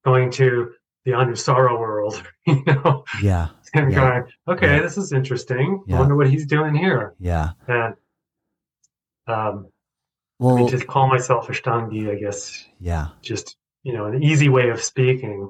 [0.05, 0.71] going to
[1.05, 2.21] the Anusara world.
[2.47, 3.49] You know, Yeah.
[3.73, 3.99] and Yeah.
[3.99, 4.81] going, okay, Yeah.
[4.81, 5.83] this is interesting.
[5.85, 5.97] Yeah.
[5.97, 7.13] I wonder what he's doing here.
[7.19, 7.51] Yeah.
[7.67, 7.95] And
[9.27, 9.67] um,
[10.41, 13.09] I mean, to call myself Ashtangi, I guess, yeah.
[13.21, 15.49] just you know, an easy way of speaking,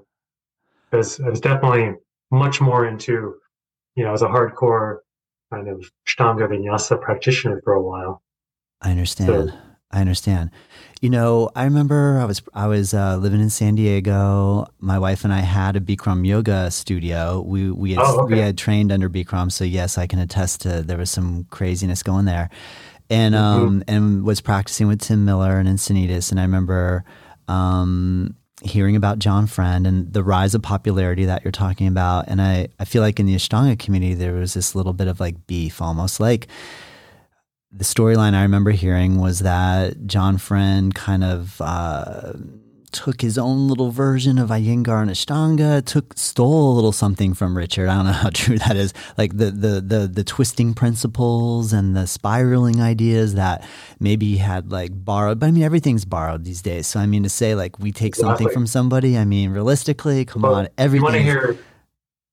[0.90, 1.96] because I was definitely
[2.32, 3.36] much more into,
[3.96, 4.98] you know, as a hardcore
[5.52, 8.22] kind of Ashtanga Vinyasa practitioner for a while.
[8.82, 9.54] I understand.
[9.92, 10.52] I understand.
[11.02, 14.66] You know, I remember I was I was uh, living in San Diego.
[14.80, 17.42] My wife and I had a Bikram yoga studio.
[17.42, 18.34] We we had, Oh, okay.
[18.36, 22.04] we had trained under Bikram, so yes, I can attest to there was some craziness
[22.04, 22.50] going there,
[23.10, 23.66] and Mm-hmm.
[23.68, 26.32] um and was practicing with Tim Miller and Encinitas.
[26.32, 27.06] And I remember
[27.48, 32.26] um hearing about John Friend and the rise of popularity that you're talking about.
[32.28, 35.20] And I, I feel like in the Ashtanga community, there was this little bit of
[35.20, 36.48] like beef, almost like
[37.72, 42.34] the storyline I remember hearing was that John Friend kind of uh,
[42.98, 47.56] took his own little version of Iyengar and Ashtanga, took stole a little something from
[47.56, 47.90] Richard.
[47.90, 48.92] I don't know how true that is.
[49.18, 53.64] Like the the the the twisting principles and the spiraling ideas that
[54.00, 55.40] maybe he had like borrowed.
[55.40, 56.88] But I mean, everything's borrowed these days.
[56.88, 58.30] So I mean, to say like we take exactly.
[58.30, 61.02] something from somebody, I mean, realistically, come well, on, everything.
[61.02, 61.58] You want to hear?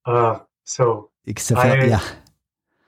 [0.07, 2.05] Uh, so except I, yeah,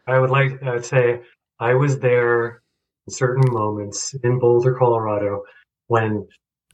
[0.07, 1.21] I would like to say
[1.61, 2.63] I was there
[3.07, 5.43] in certain moments in Boulder, Colorado,
[5.89, 6.27] when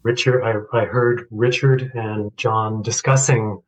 [0.03, 3.63] Richard, I, I heard Richard and John discussing,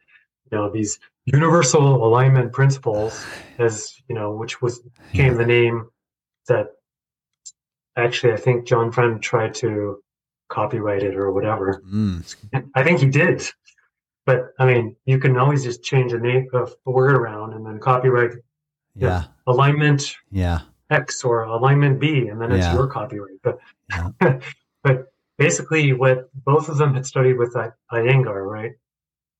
[0.51, 3.24] you know, these universal alignment principles
[3.59, 4.80] as, you know, which was
[5.12, 5.89] became the name
[6.49, 6.68] that
[7.97, 10.03] actually I think John Friend tried to
[10.49, 11.82] copyright it or whatever.
[11.87, 12.35] Mm.
[12.74, 13.49] I think he did.
[14.26, 17.66] But I mean, you can always just change the name of the word around and
[17.66, 18.32] then copyright
[18.95, 19.24] yeah.
[19.47, 20.61] alignment yeah.
[20.91, 22.74] X or alignment B, and then it's yeah.
[22.74, 23.37] your copyright.
[23.43, 23.59] But
[23.91, 24.39] yeah.
[24.82, 25.07] but
[25.39, 27.55] basically what both of them had studied with
[27.93, 28.72] Iyengar, right?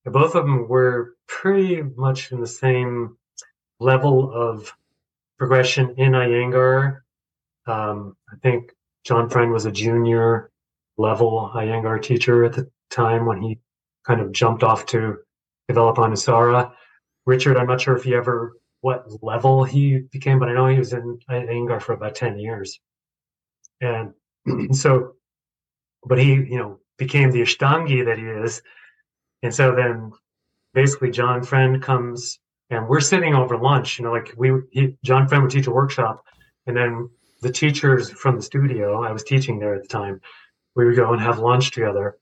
[0.07, 3.17] both of them were pretty much in the same
[3.81, 4.71] level of
[5.39, 7.01] progression in Iyengar.
[7.67, 8.73] Um, I think
[9.05, 10.51] John Friend was a junior
[10.99, 13.59] level Iyengar teacher at the time when he
[14.07, 15.17] kind of jumped off to
[15.69, 16.73] develop Anusara.
[17.27, 20.79] Richard, I'm not sure if he ever what level he became, but I know he
[20.79, 22.79] was in Iyengar for about 10 years.
[23.81, 24.13] And
[24.77, 25.15] so
[26.07, 28.63] but he, you know, became the Ashtangi that he is.
[29.43, 30.13] And so then
[30.73, 32.39] basically John Friend comes
[32.71, 35.71] and we're sitting over lunch, you know, like we, he, John Friend would teach a
[35.71, 36.25] workshop
[36.67, 37.11] and then
[37.43, 40.21] the teachers from the studio, I was teaching there at the time,
[40.75, 42.17] we would go and have lunch together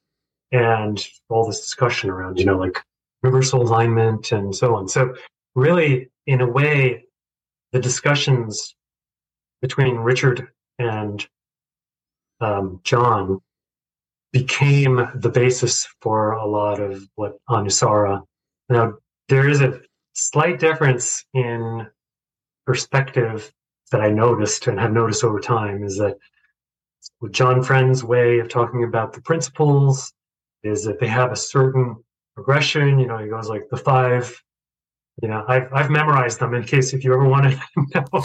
[0.50, 2.82] and all this discussion around, you know, like
[3.22, 4.88] universal alignment and so on.
[4.88, 5.14] So
[5.54, 7.04] really, in a way,
[7.70, 8.74] the discussions
[9.62, 11.26] between Richard and
[12.40, 13.40] um, John
[14.32, 18.22] became the basis for a lot of what Anusara.
[18.68, 18.94] Now,
[19.28, 19.80] there is a
[20.14, 21.86] slight difference in
[22.66, 23.52] perspective
[23.90, 26.16] that I noticed and have noticed over time is that
[27.20, 30.12] with John Friend's way of talking about the principles
[30.62, 31.96] is that they have a certain
[32.34, 32.98] progression.
[32.98, 34.42] You know, he goes like the five.
[35.22, 37.60] You know, I've I've memorized them in case if you ever want to
[38.12, 38.24] know.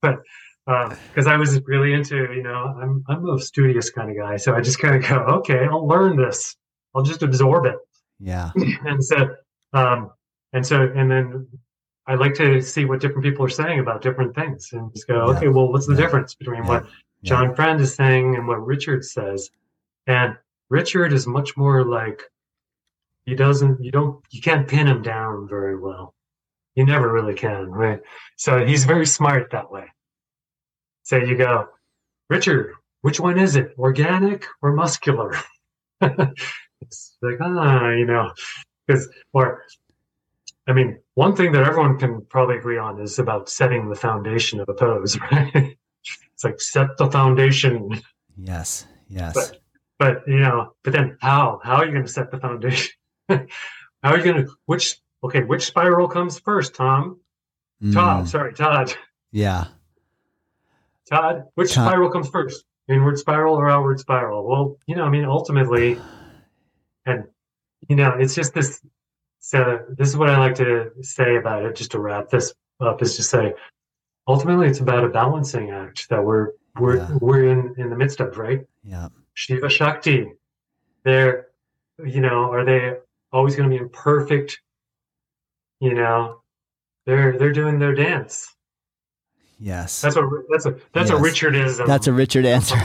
[0.00, 0.22] but
[0.66, 4.36] because uh, I was really into, you know, I'm I'm a studious kind of guy,
[4.36, 6.56] so I just kind of go, okay, I'll learn this,
[6.94, 7.76] I'll just absorb it.
[8.20, 8.50] Yeah.
[8.56, 9.34] and so,
[9.72, 10.10] um,
[10.52, 11.48] and so, and then
[12.06, 15.30] I like to see what different people are saying about different things, and just go,
[15.30, 15.36] yeah.
[15.36, 16.00] okay, well, what's the yeah.
[16.00, 16.68] difference between yeah.
[16.68, 16.86] what
[17.24, 19.50] John Friend is saying and what Richard says?
[20.06, 20.36] And
[20.68, 22.22] Richard is much more like
[23.24, 26.14] he doesn't, you don't, you can't pin him down very well.
[26.74, 28.00] You never really can, right?
[28.36, 29.84] So he's very smart that way.
[31.02, 31.68] So you go,
[32.28, 32.72] Richard,
[33.02, 35.34] which one is it, organic or muscular?
[36.00, 38.32] it's like, ah, you know,
[38.86, 39.62] because, or,
[40.66, 44.60] I mean, one thing that everyone can probably agree on is about setting the foundation
[44.60, 45.76] of a pose, right?
[46.32, 48.00] it's like set the foundation.
[48.36, 49.34] Yes, yes.
[49.34, 49.60] But,
[49.98, 51.60] but you know, but then how?
[51.62, 52.92] How are you going to set the foundation?
[53.28, 53.38] how
[54.04, 57.20] are you going to, which, okay, which spiral comes first, Tom?
[57.82, 57.94] Mm.
[57.94, 58.94] Todd, sorry, Todd.
[59.32, 59.66] Yeah.
[61.12, 61.88] Todd, which Todd.
[61.88, 62.64] spiral comes first?
[62.88, 64.46] Inward spiral or outward spiral?
[64.46, 65.98] Well, you know, I mean, ultimately,
[67.06, 67.24] and
[67.88, 68.80] you know, it's just this.
[69.38, 71.76] So this is what I like to say about it.
[71.76, 73.54] Just to wrap this up, is to say,
[74.26, 77.16] ultimately, it's about a balancing act that we're we're yeah.
[77.20, 78.60] we're in in the midst of, right?
[78.82, 79.08] Yeah.
[79.34, 80.32] Shiva Shakti,
[81.04, 81.48] they're,
[82.04, 82.96] you know, are they
[83.32, 84.60] always going to be in perfect?
[85.80, 86.42] You know,
[87.06, 88.54] they're they're doing their dance
[89.64, 91.20] Yes, that's what that's a that's yes.
[91.20, 91.78] a Richard is.
[91.78, 92.74] Um, that's a Richard answer.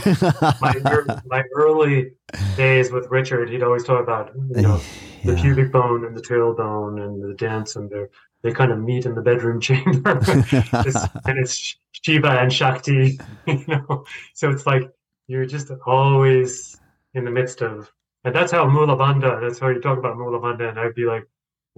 [0.60, 2.12] my, my early
[2.56, 4.80] days with Richard, he'd always talk about you know
[5.24, 5.32] yeah.
[5.32, 8.04] the pubic bone and the tailbone and the dance, and they
[8.42, 13.18] they kind of meet in the bedroom chamber, it's, and it's Shiva and Shakti,
[13.48, 14.04] you know.
[14.34, 14.88] So it's like
[15.26, 16.78] you're just always
[17.14, 17.90] in the midst of,
[18.22, 19.40] and that's how Mula Bandha.
[19.40, 21.26] That's how you talk about Mula Bandha, and I'd be like,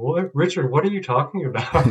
[0.00, 1.86] what richard what are you talking about?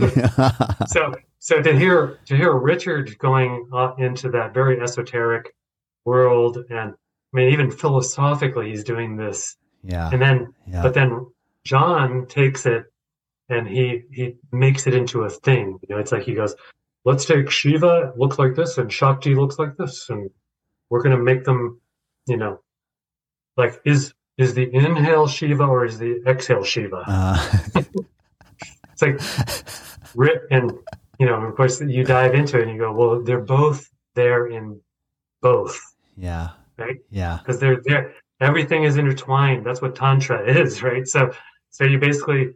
[0.89, 5.53] So so to hear to hear richard going uh, into that very esoteric
[6.05, 9.55] world and i mean even philosophically he's doing this.
[9.83, 10.09] Yeah.
[10.11, 10.81] And then yeah.
[10.81, 11.27] but then
[11.63, 12.85] john takes it
[13.49, 15.79] and he he makes it into a thing.
[15.87, 16.55] You know it's like he goes
[17.05, 20.29] let's take shiva looks like this and shakti looks like this and
[20.89, 21.79] we're going to make them
[22.27, 22.59] you know
[23.57, 27.03] like is is the inhale Shiva or is the exhale Shiva?
[27.05, 27.51] Uh,
[28.93, 29.19] it's like
[30.15, 30.71] rip and
[31.19, 34.47] you know, of course, you dive into it and you go, well, they're both there
[34.47, 34.79] in
[35.41, 35.77] both,
[36.15, 36.51] yeah.
[36.77, 36.95] right?
[37.11, 37.39] Yeah.
[37.39, 38.13] Because they're there.
[38.39, 39.65] Everything is intertwined.
[39.65, 41.05] That's what tantra is, right?
[41.05, 41.31] So,
[41.69, 42.51] so you basically,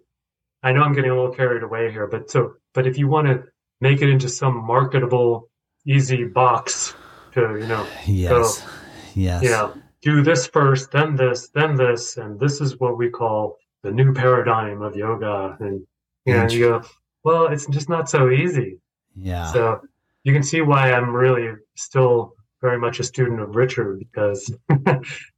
[0.63, 3.27] I know I'm getting a little carried away here, but so, but if you want
[3.27, 3.43] to
[3.81, 5.49] make it into some marketable,
[5.85, 6.95] easy box
[7.33, 8.65] to, you know, Yes.
[9.13, 9.43] yes.
[9.43, 9.73] you know,
[10.03, 14.13] do this first, then this, then this, and this is what we call the new
[14.13, 15.57] paradigm of yoga.
[15.59, 15.85] And
[16.25, 16.81] you know, you go,
[17.23, 18.79] well, it's just not so easy.
[19.15, 19.51] Yeah.
[19.51, 19.81] So
[20.23, 24.53] you can see why I'm really still very much a student of Richard because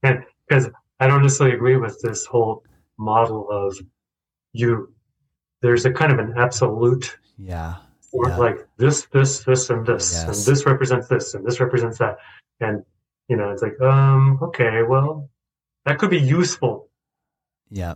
[0.01, 2.63] because I don't necessarily agree with this whole
[2.97, 3.77] model of
[4.53, 4.93] you.
[5.61, 7.75] There's a kind of an absolute yeah.
[8.11, 8.37] or Yeah.
[8.37, 10.23] like this, this, this, and this, Yes.
[10.23, 12.17] and this represents this, and this represents that,
[12.59, 12.83] and
[13.27, 15.29] you know, it's like, um, okay, well,
[15.85, 16.89] that could be useful.
[17.69, 17.95] Yeah.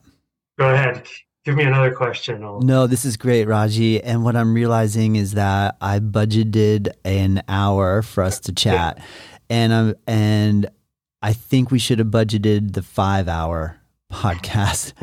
[0.57, 1.07] Go ahead,
[1.45, 2.43] give me another question.
[2.43, 4.01] I'll, No, this is great, Raji.
[4.03, 9.01] And what I'm realizing is that I budgeted an hour for us to chat,
[9.49, 10.69] and I'm and
[11.21, 13.77] I think we should have budgeted the five hour
[14.11, 14.93] podcast.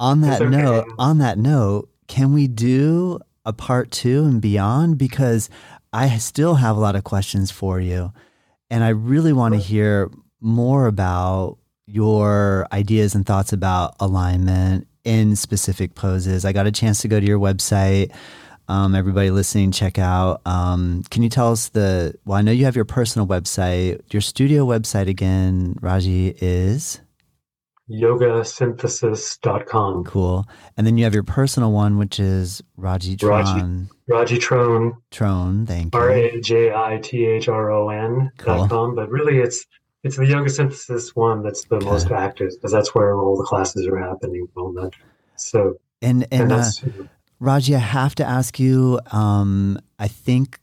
[0.00, 0.50] on that okay.
[0.50, 4.98] note, on that note, can we do a part two and beyond?
[4.98, 5.48] Because
[5.92, 8.12] I still have a lot of questions for you,
[8.70, 10.10] and I really want to hear
[10.40, 16.44] more about your ideas and thoughts about alignment in specific poses.
[16.44, 18.12] I got a chance to go to your website.
[18.68, 20.42] Um, everybody listening, check out.
[20.44, 22.16] Um, can you tell us the?
[22.24, 24.00] Well, I know you have your personal website.
[24.12, 27.00] Your studio website again, Raji, is
[27.90, 30.04] yogasynthesis.com.
[30.04, 33.88] cool, and then you have your personal one, which is Raji Thron.
[34.08, 36.00] Raji Thron, Thron, thank you.
[36.00, 38.58] R A J I T H R O N Cool.
[38.58, 38.94] dot com.
[38.94, 39.64] But really, it's
[40.04, 41.84] it's the yoga synthesis one that's the Okay.
[41.86, 44.46] most active because that's where all the classes are happening.
[44.48, 44.94] at the moment.
[45.36, 46.70] So And and, and uh,
[47.40, 49.00] Raji, I have to ask you.
[49.12, 50.58] Um, I think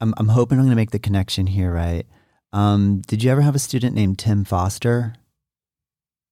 [0.00, 2.06] I'm, I'm hoping I'm going to make the connection here, right?
[2.52, 5.14] Um, did you ever have a student named Tim Foster?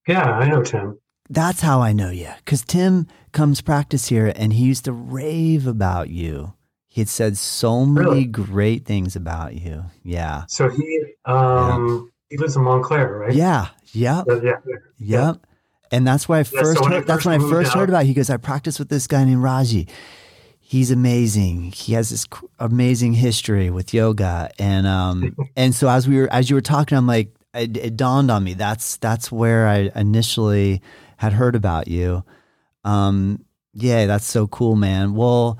[0.07, 0.99] Yeah, I know Tim.
[1.29, 5.67] That's how I know you, because Tim comes practice here, and he used to rave
[5.67, 6.53] about you.
[6.87, 8.25] He had said so many Really?
[8.25, 9.85] great things about you.
[10.03, 13.35] Yeah, So he um he lives in Montclair, right?
[13.35, 14.53] yeah, yep, Uh, yeah.
[14.99, 15.27] yeah.
[15.27, 15.47] yep.
[15.93, 18.03] And that's where I so first when I heard, that's when I first heard about.
[18.05, 18.07] it.
[18.07, 19.87] He goes, I practiced with this guy named Raji.
[20.59, 21.71] He's amazing.
[21.73, 22.27] He has this
[22.59, 26.97] amazing history with yoga, and um, and so as we were as you were talking,
[26.99, 28.55] I'm like, it, it dawned on me.
[28.55, 30.83] That's that's where I initially
[31.17, 32.25] had heard about you.
[32.85, 35.15] Um, yeah, that's so cool, man.
[35.15, 35.59] Well,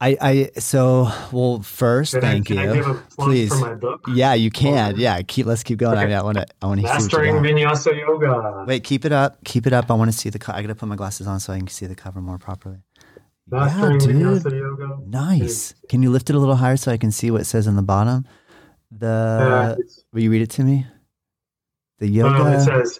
[0.00, 2.74] I I so well first, Can thank can I you.
[2.74, 3.48] give a plug Please.
[3.50, 4.00] for my book?
[4.08, 4.96] Yeah, you can.
[4.98, 5.46] Yeah, keep.
[5.46, 5.98] Let's keep going.
[5.98, 6.14] I, Okay.
[6.14, 6.46] I want to.
[6.60, 7.36] I want to Mastering.
[7.36, 8.64] Vinyasa Yoga.
[8.66, 9.42] Wait, keep it up.
[9.44, 9.90] Keep it up.
[9.90, 10.38] I want to see the.
[10.38, 12.78] Co- I gotta put my glasses on so I can see the cover more properly.
[13.48, 14.16] Mastering yeah, dude.
[14.16, 14.98] Vinyasa Yoga.
[15.06, 15.74] Nice.
[15.88, 17.76] Can you lift it a little higher so I can see what it says on
[17.76, 18.24] the bottom?
[18.90, 19.76] The Uh,
[20.12, 20.86] will you read it to me?
[22.02, 22.98] The uh, it says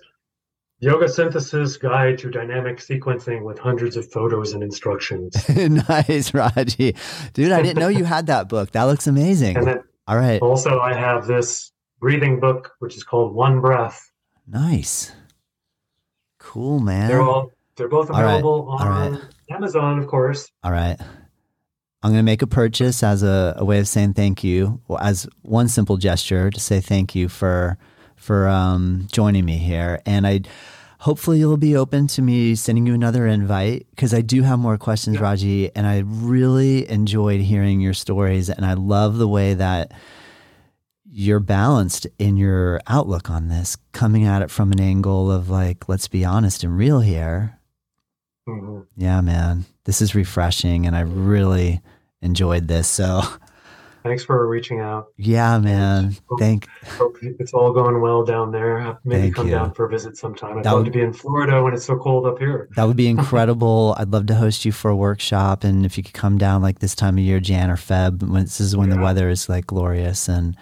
[0.79, 5.35] Yoga Synthesis Guide to Dynamic Sequencing with hundreds of photos and instructions.
[5.89, 6.95] nice, Raji.
[7.33, 8.71] Dude, I didn't know you had that book.
[8.71, 9.57] That looks amazing.
[9.57, 10.41] And then All right.
[10.41, 14.09] also I have this breathing book which is called One Breath.
[14.47, 15.11] Nice.
[16.39, 17.09] Cool, man.
[17.09, 19.23] They're all they're both available all on right.
[19.51, 20.49] Amazon, of course.
[20.63, 20.97] All right.
[22.05, 25.27] I'm going to make a purchase as a, a way of saying thank you, as
[25.43, 27.79] one simple gesture to say thank you for
[28.23, 30.01] for um, joining me here.
[30.07, 30.41] And I
[31.01, 34.79] hopefully you'll be open to me sending you another invite because I do have more
[34.79, 35.23] questions, Yeah.
[35.23, 35.75] Raji.
[35.75, 39.93] And I really enjoyed hearing your stories, and I love the way that
[41.15, 45.89] you're balanced in your outlook on this, coming at it from an angle of like,
[45.89, 47.59] let's be honest and real here.
[48.49, 48.87] Mhm.
[48.97, 49.67] Yeah, man.
[49.85, 51.81] This is refreshing and I really
[52.23, 52.89] enjoyed this.
[52.89, 53.23] So,
[54.03, 55.07] Thanks for reaching out.
[55.17, 56.17] yeah, man.
[56.39, 56.69] Thank
[56.99, 58.99] Hope it's all going well down there.
[59.05, 59.53] Maybe Thank come you.
[59.53, 60.59] down for a visit sometime.
[60.59, 62.69] I'd That love would- to be in Florida when it's so cold up here.
[62.77, 63.95] that would be incredible.
[63.99, 66.81] I'd love to host you for a workshop and if you could come down like
[66.81, 69.67] this time of year, Jan or Feb, when this is when the weather is like
[69.67, 70.57] glorious and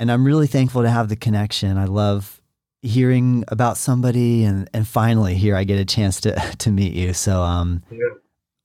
[0.00, 1.76] and I'm really thankful to have the connection.
[1.76, 2.40] I love
[2.82, 7.12] hearing about somebody and and finally here I get a chance to to meet you.
[7.14, 7.98] So um Yeah.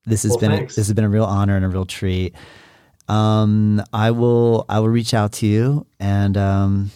[0.06, 2.36] this has Well, been a, this has been a real honor and a real treat.
[3.10, 6.92] Um, I will I will reach out to you and um,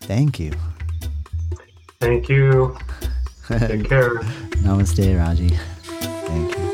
[0.00, 0.52] thank you.
[2.00, 2.76] Thank you.
[3.46, 4.18] Take care.
[4.64, 5.50] Namaste, Raji.
[5.82, 6.72] Thank you.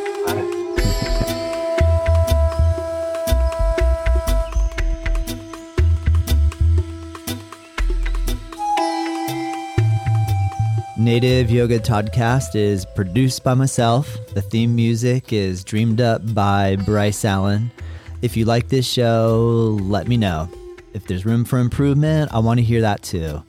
[10.98, 14.18] Native Yoga Toddcast is produced by myself.
[14.34, 17.70] The theme music is dreamed up by Bryce Allen.
[18.20, 20.48] If you like this show, let me know.
[20.92, 23.44] If there's room for improvement, I want to hear that too.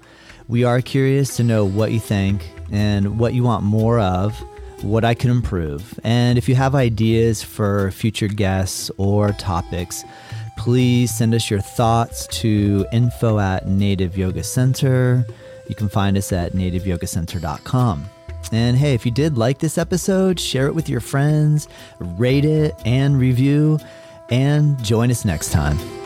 [0.47, 4.37] We are curious to know what you think and what you want more of,
[4.83, 5.99] what I can improve.
[6.03, 10.03] And if you have ideas for future guests or topics,
[10.55, 15.25] please send us your thoughts to info at Native Yoga Center.
[15.67, 18.05] You can find us at nativeyogacenter.com.
[18.51, 21.67] And hey, if you did like this episode, share it with your friends,
[21.99, 23.79] rate it and review,
[24.31, 25.98] and join us next time.